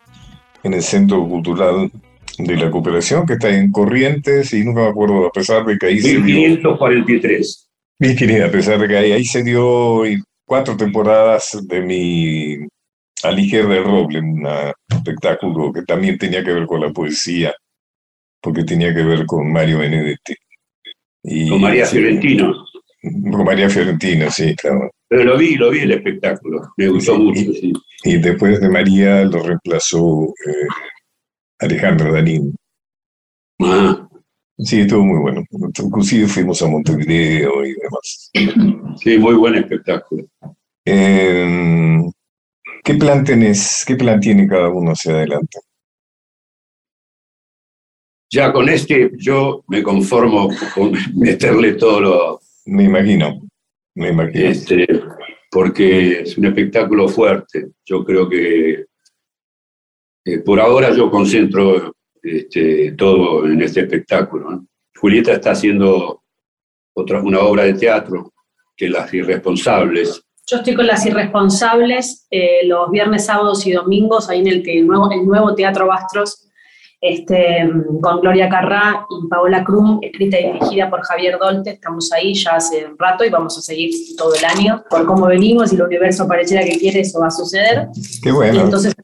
en 0.62 0.74
el 0.74 0.82
Centro 0.82 1.26
Cultural 1.26 1.90
de 2.38 2.56
la 2.56 2.70
Cooperación, 2.70 3.26
que 3.26 3.34
está 3.34 3.48
en 3.50 3.72
Corrientes, 3.72 4.52
y 4.52 4.64
nunca 4.64 4.82
me 4.82 4.88
acuerdo, 4.88 5.26
a 5.26 5.30
pesar 5.30 5.64
de 5.64 5.78
que 5.78 5.86
ahí 5.86 6.00
se 6.00 6.18
1543. 6.18 7.70
1500, 7.98 8.48
a 8.48 8.52
pesar 8.52 8.78
de 8.78 8.88
que 8.88 8.96
ahí, 8.96 9.12
ahí 9.12 9.24
se 9.24 9.42
dio 9.42 10.02
cuatro 10.44 10.76
temporadas 10.76 11.58
de 11.66 11.80
mi 11.80 12.58
Aliger 13.22 13.66
del 13.66 13.84
Roble, 13.84 14.20
un 14.20 14.46
espectáculo 14.88 15.72
que 15.72 15.82
también 15.82 16.18
tenía 16.18 16.44
que 16.44 16.52
ver 16.52 16.66
con 16.66 16.80
la 16.80 16.90
poesía, 16.90 17.54
porque 18.42 18.64
tenía 18.64 18.94
que 18.94 19.02
ver 19.02 19.26
con 19.26 19.50
Mario 19.50 19.78
Benedetti. 19.78 20.34
Y, 21.22 21.48
con 21.48 21.62
María 21.62 21.86
Fiorentino. 21.86 22.52
Con 23.30 23.44
María 23.44 23.68
Fiorentino, 23.68 24.30
sí, 24.30 24.54
claro. 24.56 24.90
Pero 25.08 25.24
lo 25.24 25.38
vi, 25.38 25.56
lo 25.56 25.70
vi 25.70 25.80
el 25.80 25.92
espectáculo, 25.92 26.72
me 26.76 26.88
gustó 26.88 27.18
mucho, 27.18 27.40
y, 27.40 27.54
sí. 27.54 27.72
Y 28.04 28.18
después 28.18 28.60
de 28.60 28.68
María 28.68 29.24
lo 29.24 29.42
reemplazó 29.42 30.34
eh, 30.46 30.68
Alejandro 31.58 32.12
Danín. 32.12 32.54
Ah. 33.60 34.08
Sí, 34.58 34.80
estuvo 34.80 35.04
muy 35.04 35.18
bueno. 35.18 35.44
Inclusive 35.50 36.28
fuimos 36.28 36.62
a 36.62 36.68
Montevideo 36.68 37.64
y 37.64 37.74
demás. 37.74 38.30
Sí, 39.02 39.18
muy 39.18 39.34
buen 39.34 39.56
espectáculo. 39.56 40.26
Eh, 40.84 42.00
¿Qué 42.84 42.94
plan 42.94 43.24
tenés? 43.24 43.84
¿Qué 43.86 43.96
plan 43.96 44.20
tiene 44.20 44.46
cada 44.46 44.68
uno 44.68 44.92
hacia 44.92 45.12
adelante? 45.12 45.58
Ya 48.30 48.52
con 48.52 48.68
este 48.68 49.12
yo 49.16 49.64
me 49.68 49.82
conformo 49.82 50.48
con 50.74 50.92
meterle 51.14 51.74
todo 51.74 52.00
lo... 52.00 52.40
Me 52.66 52.84
imagino, 52.84 53.40
me 53.94 54.08
imagino. 54.10 54.48
Este, 54.48 54.86
porque 55.50 56.22
es 56.22 56.36
un 56.38 56.46
espectáculo 56.46 57.08
fuerte. 57.08 57.72
Yo 57.84 58.04
creo 58.04 58.28
que 58.28 58.86
eh, 60.24 60.38
por 60.38 60.58
ahora 60.58 60.92
yo 60.92 61.10
concentro 61.10 61.94
este, 62.22 62.92
todo 62.92 63.46
en 63.46 63.60
este 63.62 63.80
espectáculo. 63.80 64.50
¿no? 64.50 64.66
Julieta 64.96 65.32
está 65.32 65.50
haciendo 65.50 66.22
otra, 66.94 67.20
una 67.20 67.40
obra 67.40 67.64
de 67.64 67.74
teatro 67.74 68.32
que 68.76 68.88
Las 68.88 69.12
Irresponsables. 69.12 70.22
Yo 70.46 70.58
estoy 70.58 70.74
con 70.74 70.86
Las 70.86 71.04
Irresponsables 71.06 72.26
eh, 72.30 72.66
los 72.66 72.90
viernes, 72.90 73.26
sábados 73.26 73.66
y 73.66 73.72
domingos, 73.72 74.28
ahí 74.28 74.40
en 74.40 74.48
el, 74.48 74.68
el, 74.68 74.86
nuevo, 74.86 75.10
el 75.10 75.26
nuevo 75.26 75.54
Teatro 75.54 75.86
Bastros, 75.86 76.43
este, 77.04 77.70
con 78.00 78.20
Gloria 78.22 78.48
Carrá 78.48 79.06
y 79.10 79.28
Paola 79.28 79.62
Krum, 79.62 79.98
escrita 80.00 80.40
y 80.40 80.52
dirigida 80.52 80.88
por 80.88 81.02
Javier 81.02 81.38
Dolte. 81.38 81.72
Estamos 81.72 82.10
ahí 82.12 82.32
ya 82.32 82.56
hace 82.56 82.86
un 82.86 82.98
rato 82.98 83.26
y 83.26 83.28
vamos 83.28 83.58
a 83.58 83.60
seguir 83.60 83.90
todo 84.16 84.34
el 84.34 84.42
año. 84.42 84.82
Por 84.88 85.04
cómo 85.04 85.26
venimos 85.26 85.70
y 85.70 85.76
el 85.76 85.82
universo 85.82 86.26
pareciera 86.26 86.64
que 86.64 86.78
quiere, 86.78 87.00
eso 87.00 87.20
va 87.20 87.26
a 87.26 87.30
suceder. 87.30 87.88
Qué 88.22 88.32
bueno. 88.32 88.54
Y 88.56 88.58
entonces, 88.60 88.94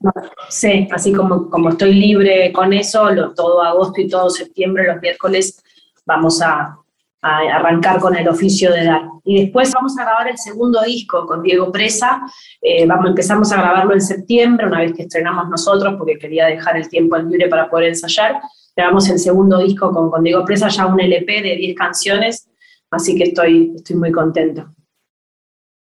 sí, 0.48 0.88
así 0.90 1.12
como, 1.12 1.51
como 1.51 1.68
estoy 1.68 1.92
libre 1.92 2.51
con 2.53 2.72
eso, 2.72 3.11
lo, 3.11 3.34
todo 3.34 3.62
agosto 3.62 4.01
y 4.01 4.09
todo 4.09 4.30
septiembre, 4.30 4.86
los 4.86 5.03
miércoles, 5.03 5.62
vamos 6.07 6.40
a, 6.40 6.80
a 7.23 7.39
arrancar 7.57 8.01
con 8.01 8.16
el 8.16 8.29
oficio 8.29 8.73
de 8.73 8.85
dar. 8.85 9.03
Y 9.25 9.43
después 9.43 9.73
vamos 9.73 9.99
a 9.99 10.03
grabar 10.05 10.29
el 10.29 10.39
segundo 10.39 10.83
disco 10.83 11.27
con 11.27 11.43
Diego 11.43 11.71
Presa. 11.71 12.23
Eh, 12.61 12.87
vamos, 12.87 13.11
empezamos 13.11 13.53
a 13.53 13.57
grabarlo 13.57 13.95
en 13.95 14.01
septiembre, 14.01 14.66
una 14.66 14.81
vez 14.81 14.95
que 14.95 15.03
estrenamos 15.03 15.49
nosotros, 15.49 15.95
porque 15.99 16.18
quería 16.18 16.47
dejar 16.47 16.77
el 16.77 16.89
tiempo 16.89 17.16
libre 17.18 17.49
para 17.49 17.68
poder 17.68 17.89
ensayar. 17.89 18.41
Grabamos 18.75 19.09
el 19.11 19.18
segundo 19.18 19.59
disco 19.59 19.93
con, 19.93 20.11
con 20.11 20.25
Diego 20.25 20.45
Presa, 20.45 20.68
ya 20.68 20.87
un 20.87 21.01
LP 21.01 21.43
de 21.43 21.57
10 21.57 21.77
canciones, 21.77 22.49
así 22.91 23.16
que 23.16 23.25
estoy, 23.25 23.73
estoy 23.77 23.97
muy 23.97 24.12
contento. 24.12 24.75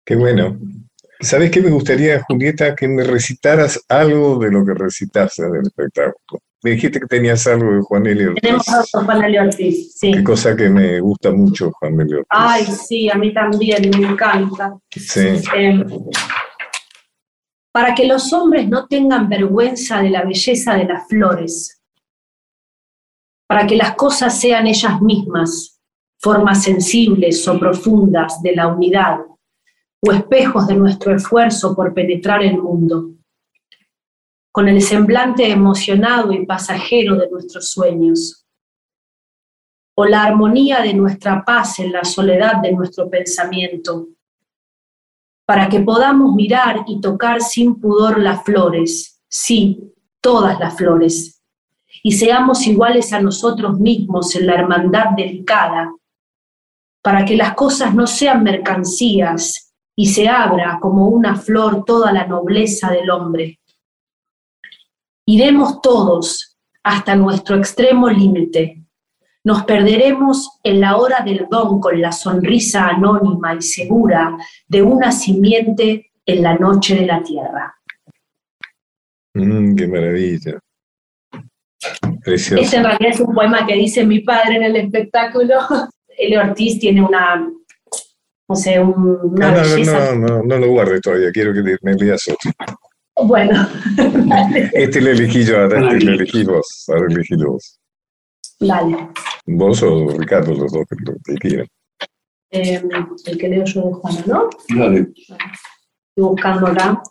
Qué 0.05 0.15
bueno. 0.15 0.57
¿Sabes 1.19 1.51
qué 1.51 1.61
me 1.61 1.69
gustaría, 1.69 2.23
Julieta, 2.23 2.75
que 2.75 2.87
me 2.87 3.03
recitaras 3.03 3.79
algo 3.87 4.39
de 4.39 4.51
lo 4.51 4.65
que 4.65 4.73
recitaste 4.73 5.43
del 5.43 5.61
espectáculo? 5.61 6.41
Me 6.63 6.71
dijiste 6.71 6.99
que 6.99 7.07
tenías 7.07 7.47
algo 7.47 7.73
de 7.73 7.81
Juan 7.81 8.05
Elio 8.05 8.29
Ortiz. 8.29 8.41
Tenemos 8.41 8.67
algo 8.69 8.85
de 8.99 9.05
Juan 9.05 9.23
Elio 9.23 9.41
Ortiz, 9.41 9.93
sí. 9.95 10.11
Qué 10.11 10.23
cosa 10.23 10.55
que 10.55 10.69
me 10.69 10.99
gusta 10.99 11.31
mucho, 11.31 11.71
Juan 11.71 11.99
Elio 11.99 12.17
Ortiz. 12.17 12.29
Ay, 12.29 12.65
sí, 12.65 13.09
a 13.09 13.15
mí 13.15 13.33
también, 13.33 13.89
me 13.89 14.07
encanta. 14.07 14.77
Sí. 14.91 15.41
Eh, 15.55 15.85
para 17.71 17.95
que 17.95 18.05
los 18.05 18.31
hombres 18.33 18.67
no 18.67 18.85
tengan 18.87 19.29
vergüenza 19.29 20.01
de 20.01 20.09
la 20.09 20.23
belleza 20.23 20.75
de 20.75 20.85
las 20.85 21.07
flores, 21.07 21.81
para 23.47 23.65
que 23.65 23.75
las 23.75 23.95
cosas 23.95 24.39
sean 24.39 24.67
ellas 24.67 25.01
mismas, 25.01 25.81
formas 26.19 26.63
sensibles 26.63 27.47
o 27.47 27.57
profundas 27.57 28.41
de 28.41 28.55
la 28.55 28.67
unidad, 28.67 29.19
o 30.01 30.11
espejos 30.11 30.67
de 30.67 30.75
nuestro 30.75 31.15
esfuerzo 31.15 31.75
por 31.75 31.93
penetrar 31.93 32.43
el 32.43 32.57
mundo, 32.57 33.11
con 34.51 34.67
el 34.67 34.81
semblante 34.81 35.49
emocionado 35.49 36.33
y 36.33 36.45
pasajero 36.45 37.15
de 37.15 37.29
nuestros 37.29 37.69
sueños, 37.69 38.45
o 39.95 40.05
la 40.05 40.23
armonía 40.23 40.81
de 40.81 40.93
nuestra 40.93 41.43
paz 41.45 41.79
en 41.79 41.91
la 41.91 42.03
soledad 42.03 42.61
de 42.61 42.73
nuestro 42.73 43.09
pensamiento, 43.09 44.07
para 45.45 45.69
que 45.69 45.79
podamos 45.79 46.35
mirar 46.35 46.83
y 46.87 46.99
tocar 46.99 47.41
sin 47.41 47.79
pudor 47.79 48.19
las 48.19 48.43
flores, 48.43 49.21
sí, 49.29 49.93
todas 50.19 50.59
las 50.59 50.75
flores, 50.75 51.41
y 52.03 52.13
seamos 52.13 52.65
iguales 52.67 53.13
a 53.13 53.21
nosotros 53.21 53.79
mismos 53.79 54.35
en 54.35 54.47
la 54.47 54.55
hermandad 54.55 55.11
delicada, 55.15 55.93
para 57.01 57.23
que 57.23 57.37
las 57.37 57.53
cosas 57.53 57.95
no 57.95 58.05
sean 58.05 58.43
mercancías 58.43 59.73
y 59.95 60.07
se 60.07 60.27
abra 60.27 60.77
como 60.81 61.07
una 61.07 61.35
flor 61.35 61.83
toda 61.85 62.11
la 62.11 62.27
nobleza 62.27 62.91
del 62.91 63.09
hombre. 63.09 63.60
Iremos 65.33 65.79
todos 65.81 66.57
hasta 66.83 67.15
nuestro 67.15 67.55
extremo 67.55 68.09
límite. 68.09 68.83
Nos 69.45 69.63
perderemos 69.63 70.59
en 70.61 70.81
la 70.81 70.97
hora 70.97 71.21
del 71.23 71.47
don 71.49 71.79
con 71.79 72.01
la 72.01 72.11
sonrisa 72.11 72.89
anónima 72.89 73.55
y 73.55 73.61
segura 73.61 74.35
de 74.67 74.81
una 74.81 75.13
simiente 75.13 76.11
en 76.25 76.43
la 76.43 76.55
noche 76.55 76.95
de 76.95 77.05
la 77.05 77.23
tierra. 77.23 77.73
Mm, 79.33 79.73
¡Qué 79.75 79.87
maravilla! 79.87 80.59
Este 82.25 82.75
en 82.75 82.83
realidad 82.83 83.11
es 83.13 83.21
un 83.21 83.33
poema 83.33 83.65
que 83.65 83.75
dice 83.75 84.05
mi 84.05 84.19
padre 84.19 84.57
en 84.57 84.63
el 84.63 84.75
espectáculo. 84.75 85.59
Elio 86.17 86.41
Ortiz 86.41 86.77
tiene 86.77 87.01
una, 87.01 87.49
no 88.49 88.55
sé, 88.57 88.81
una 88.81 89.63
no, 89.63 89.85
no, 89.85 90.15
no, 90.15 90.43
no, 90.43 90.57
lo 90.57 90.67
guarde 90.71 90.99
todavía, 90.99 91.31
quiero 91.31 91.53
que 91.53 91.77
me 91.83 91.93
leas 91.93 92.27
otro. 92.27 92.51
Bueno. 93.23 93.67
este 94.73 95.01
lo 95.01 95.11
elegí 95.11 95.43
yo, 95.43 95.61
ahora 95.61 95.93
este 95.93 96.05
lo 96.05 96.13
elegí 96.13 96.43
vos, 96.43 96.85
ahora 96.87 97.05
elegí 97.09 97.35
vos. 97.35 97.79
Dale. 98.59 99.09
Vos 99.45 99.83
o 99.83 100.09
Ricardo, 100.17 100.53
los 100.53 100.71
dos, 100.71 100.85
que 101.25 101.35
quieran. 101.35 101.67
Eh, 102.51 102.81
el 103.25 103.37
que 103.37 103.47
leo 103.47 103.63
yo 103.63 103.87
de 103.87 103.93
Juana, 103.93 104.23
¿no? 104.25 104.49
Dale. 104.69 104.99
Estoy 105.17 105.37
buscando 106.15 106.67
acá. 106.67 107.01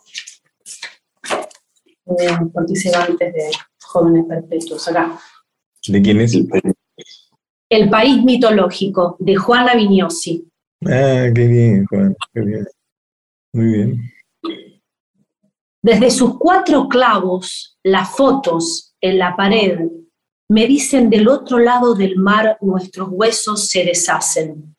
Eh, 2.05 2.37
participantes 2.53 3.33
de 3.33 3.51
Jóvenes 3.81 4.25
Perpetuos, 4.27 4.87
acá. 4.87 5.19
¿De 5.87 6.01
quién 6.01 6.21
es? 6.21 6.37
El 7.69 7.89
país 7.89 8.23
mitológico, 8.23 9.15
de 9.19 9.35
Juana 9.35 9.75
Vignosi. 9.75 10.47
Ah, 10.85 11.27
qué 11.33 11.47
bien, 11.47 11.85
Juan, 11.85 12.15
qué 12.33 12.41
bien. 12.41 12.67
Muy 13.53 13.65
bien. 13.65 14.10
Desde 15.83 16.11
sus 16.11 16.37
cuatro 16.37 16.87
clavos, 16.87 17.79
las 17.83 18.15
fotos 18.15 18.93
en 19.01 19.17
la 19.17 19.35
pared 19.35 19.79
me 20.47 20.67
dicen 20.67 21.09
del 21.09 21.27
otro 21.27 21.57
lado 21.57 21.95
del 21.95 22.17
mar 22.17 22.57
nuestros 22.61 23.07
huesos 23.11 23.67
se 23.67 23.83
deshacen. 23.83 24.75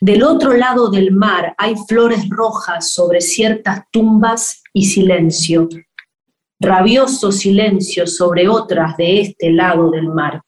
Del 0.00 0.24
otro 0.24 0.54
lado 0.54 0.90
del 0.90 1.12
mar 1.12 1.54
hay 1.56 1.76
flores 1.86 2.28
rojas 2.28 2.90
sobre 2.90 3.20
ciertas 3.20 3.84
tumbas 3.92 4.62
y 4.72 4.86
silencio, 4.86 5.68
rabioso 6.58 7.30
silencio 7.30 8.06
sobre 8.06 8.48
otras 8.48 8.96
de 8.96 9.20
este 9.20 9.52
lado 9.52 9.90
del 9.90 10.08
mar. 10.08 10.42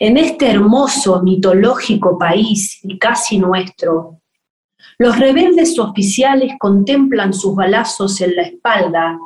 En 0.00 0.16
este 0.16 0.50
hermoso, 0.50 1.22
mitológico 1.22 2.18
país 2.18 2.80
y 2.82 2.98
casi 2.98 3.38
nuestro, 3.38 4.20
los 5.00 5.18
rebeldes 5.18 5.78
oficiales 5.78 6.52
contemplan 6.58 7.32
sus 7.32 7.56
balazos 7.56 8.20
en 8.20 8.36
la 8.36 8.42
espalda, 8.42 9.18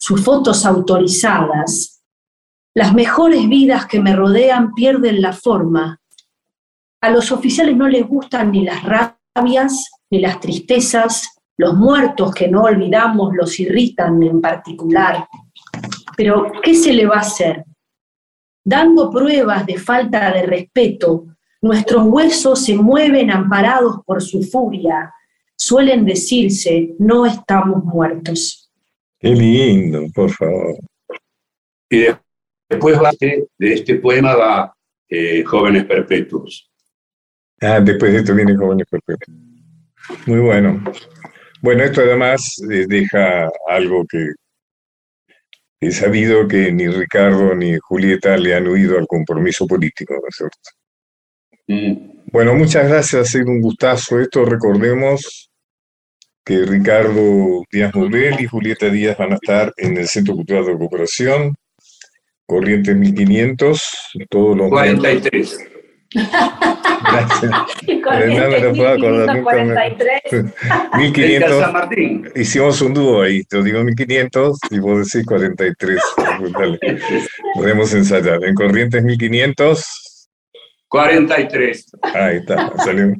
sus 0.00 0.24
fotos 0.24 0.64
autorizadas. 0.64 2.02
Las 2.74 2.94
mejores 2.94 3.46
vidas 3.46 3.84
que 3.84 4.00
me 4.00 4.16
rodean 4.16 4.72
pierden 4.72 5.20
la 5.20 5.34
forma. 5.34 6.00
A 7.02 7.10
los 7.10 7.30
oficiales 7.32 7.76
no 7.76 7.86
les 7.86 8.08
gustan 8.08 8.50
ni 8.50 8.64
las 8.64 8.82
rabias, 8.82 9.90
ni 10.10 10.20
las 10.20 10.40
tristezas, 10.40 11.36
los 11.58 11.74
muertos 11.74 12.34
que 12.34 12.48
no 12.48 12.62
olvidamos 12.62 13.34
los 13.34 13.60
irritan 13.60 14.22
en 14.22 14.40
particular. 14.40 15.28
Pero, 16.16 16.50
¿qué 16.62 16.74
se 16.74 16.94
le 16.94 17.04
va 17.04 17.16
a 17.16 17.20
hacer? 17.20 17.62
Dando 18.64 19.10
pruebas 19.10 19.66
de 19.66 19.76
falta 19.76 20.32
de 20.32 20.46
respeto, 20.46 21.26
nuestros 21.64 22.04
huesos 22.04 22.62
se 22.62 22.74
mueven 22.74 23.30
amparados 23.30 23.96
por 24.04 24.20
su 24.20 24.42
furia. 24.42 25.14
Suelen 25.56 26.04
decirse, 26.04 26.94
no 26.98 27.24
estamos 27.24 27.82
muertos. 27.82 28.70
Qué 29.18 29.30
lindo, 29.30 30.02
por 30.14 30.30
favor. 30.30 30.76
Y 31.88 32.04
después 32.68 33.00
va, 33.02 33.12
de 33.18 33.48
este 33.58 33.94
poema 33.94 34.36
va 34.36 34.76
eh, 35.08 35.42
Jóvenes 35.42 35.86
Perpetuos. 35.86 36.70
Ah, 37.62 37.80
después 37.80 38.12
de 38.12 38.18
esto 38.18 38.34
viene 38.34 38.54
Jóvenes 38.54 38.86
Perpetuos. 38.90 39.38
Muy 40.26 40.40
bueno. 40.40 40.84
Bueno, 41.62 41.82
esto 41.82 42.02
además 42.02 42.60
eh, 42.70 42.84
deja 42.86 43.48
algo 43.68 44.04
que 44.06 44.32
he 45.80 45.90
sabido 45.90 46.46
que 46.46 46.70
ni 46.70 46.88
Ricardo 46.88 47.54
ni 47.54 47.78
Julieta 47.78 48.36
le 48.36 48.54
han 48.54 48.68
huido 48.68 48.98
al 48.98 49.06
compromiso 49.06 49.66
político, 49.66 50.12
¿no 50.12 50.28
es 50.28 50.36
cierto? 50.36 50.83
Bueno, 51.66 52.54
muchas 52.54 52.88
gracias, 52.88 53.22
ha 53.22 53.24
sido 53.24 53.46
un 53.46 53.60
gustazo 53.60 54.20
esto. 54.20 54.44
Recordemos 54.44 55.50
que 56.44 56.64
Ricardo 56.64 57.62
Díaz 57.70 57.94
Morel 57.94 58.36
y 58.40 58.46
Julieta 58.46 58.90
Díaz 58.90 59.16
van 59.16 59.32
a 59.32 59.36
estar 59.36 59.72
en 59.76 59.96
el 59.96 60.08
Centro 60.08 60.34
Cultural 60.34 60.66
de 60.66 60.76
Cooperación, 60.76 61.54
Corrientes 62.46 62.94
1500, 62.94 63.82
todos 64.28 64.56
los 64.56 64.68
43. 64.68 65.58
Gracias. 67.04 67.50
no 67.88 68.50
me 68.50 68.60
lo 68.60 68.72
puedo 68.74 68.88
acordar 68.88 69.36
nunca. 69.36 69.64
1500. 70.96 72.36
Hicimos 72.36 72.80
un 72.82 72.94
dúo 72.94 73.22
ahí. 73.22 73.42
Te 73.44 73.62
digo 73.62 73.82
1500 73.82 74.58
y 74.70 74.78
vos 74.78 75.10
decís 75.10 75.26
43. 75.26 76.00
Dale. 76.52 76.78
Podemos 77.54 77.92
ensayar. 77.94 78.44
En 78.44 78.54
Corrientes 78.54 79.02
1500. 79.02 80.13
43. 80.94 81.86
Ahí 82.14 82.36
está. 82.36 82.72
Salió. 82.84 83.12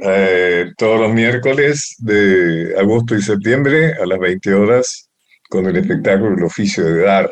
Eh, 0.00 0.66
todos 0.78 1.00
los 1.00 1.12
miércoles 1.12 1.96
de 1.98 2.72
agosto 2.78 3.16
y 3.16 3.22
septiembre 3.22 3.94
a 3.94 4.06
las 4.06 4.20
20 4.20 4.54
horas 4.54 5.10
con 5.48 5.66
el 5.66 5.76
espectáculo 5.76 6.36
El 6.36 6.44
oficio 6.44 6.84
de 6.84 7.02
dar 7.02 7.28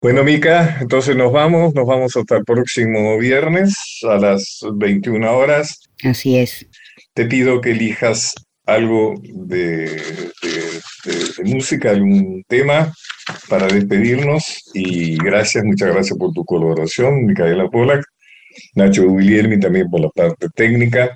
bueno, 0.00 0.22
Mica, 0.22 0.76
entonces 0.82 1.16
nos 1.16 1.32
vamos, 1.32 1.74
nos 1.74 1.86
vamos 1.86 2.14
hasta 2.14 2.36
el 2.36 2.44
próximo 2.44 3.16
viernes 3.16 3.74
a 4.02 4.18
las 4.18 4.60
21 4.74 5.32
horas. 5.34 5.80
Así 6.04 6.36
es. 6.36 6.66
Te 7.14 7.24
pido 7.24 7.62
que 7.62 7.70
elijas 7.70 8.34
algo 8.66 9.14
de, 9.22 10.30
música, 11.44 11.90
algún 11.90 12.42
tema 12.48 12.92
para 13.48 13.66
despedirnos 13.66 14.62
y 14.72 15.16
gracias, 15.16 15.64
muchas 15.64 15.92
gracias 15.92 16.18
por 16.18 16.32
tu 16.32 16.44
colaboración, 16.44 17.26
Micaela 17.26 17.68
Polak, 17.68 18.04
Nacho 18.74 19.06
Guglielmi 19.06 19.60
también 19.60 19.88
por 19.90 20.00
la 20.00 20.08
parte 20.10 20.48
técnica 20.54 21.14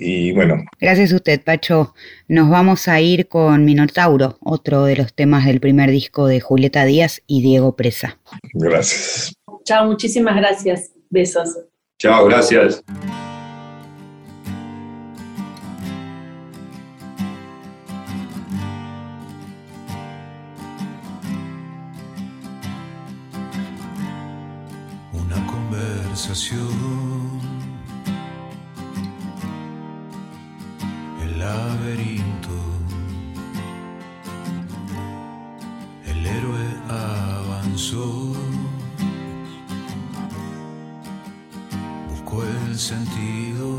y 0.00 0.32
bueno. 0.32 0.64
Gracias 0.80 1.12
a 1.12 1.16
usted, 1.16 1.42
Pacho. 1.42 1.94
Nos 2.26 2.48
vamos 2.48 2.88
a 2.88 3.00
ir 3.00 3.28
con 3.28 3.64
Minotauro, 3.64 4.38
otro 4.40 4.84
de 4.84 4.96
los 4.96 5.14
temas 5.14 5.44
del 5.44 5.60
primer 5.60 5.90
disco 5.90 6.26
de 6.26 6.40
Julieta 6.40 6.84
Díaz 6.86 7.22
y 7.26 7.42
Diego 7.42 7.76
Presa. 7.76 8.18
Gracias. 8.54 9.34
Chao, 9.64 9.86
muchísimas 9.86 10.36
gracias. 10.36 10.92
Besos. 11.10 11.58
Chao, 11.98 12.24
gracias. 12.26 12.82
Conversación. 26.20 27.40
Laberinto. 31.38 32.58
El 36.06 36.26
héroe 36.26 36.66
avanzó, 36.88 38.34
buscó 42.10 42.44
el 42.44 42.78
sentido, 42.78 43.78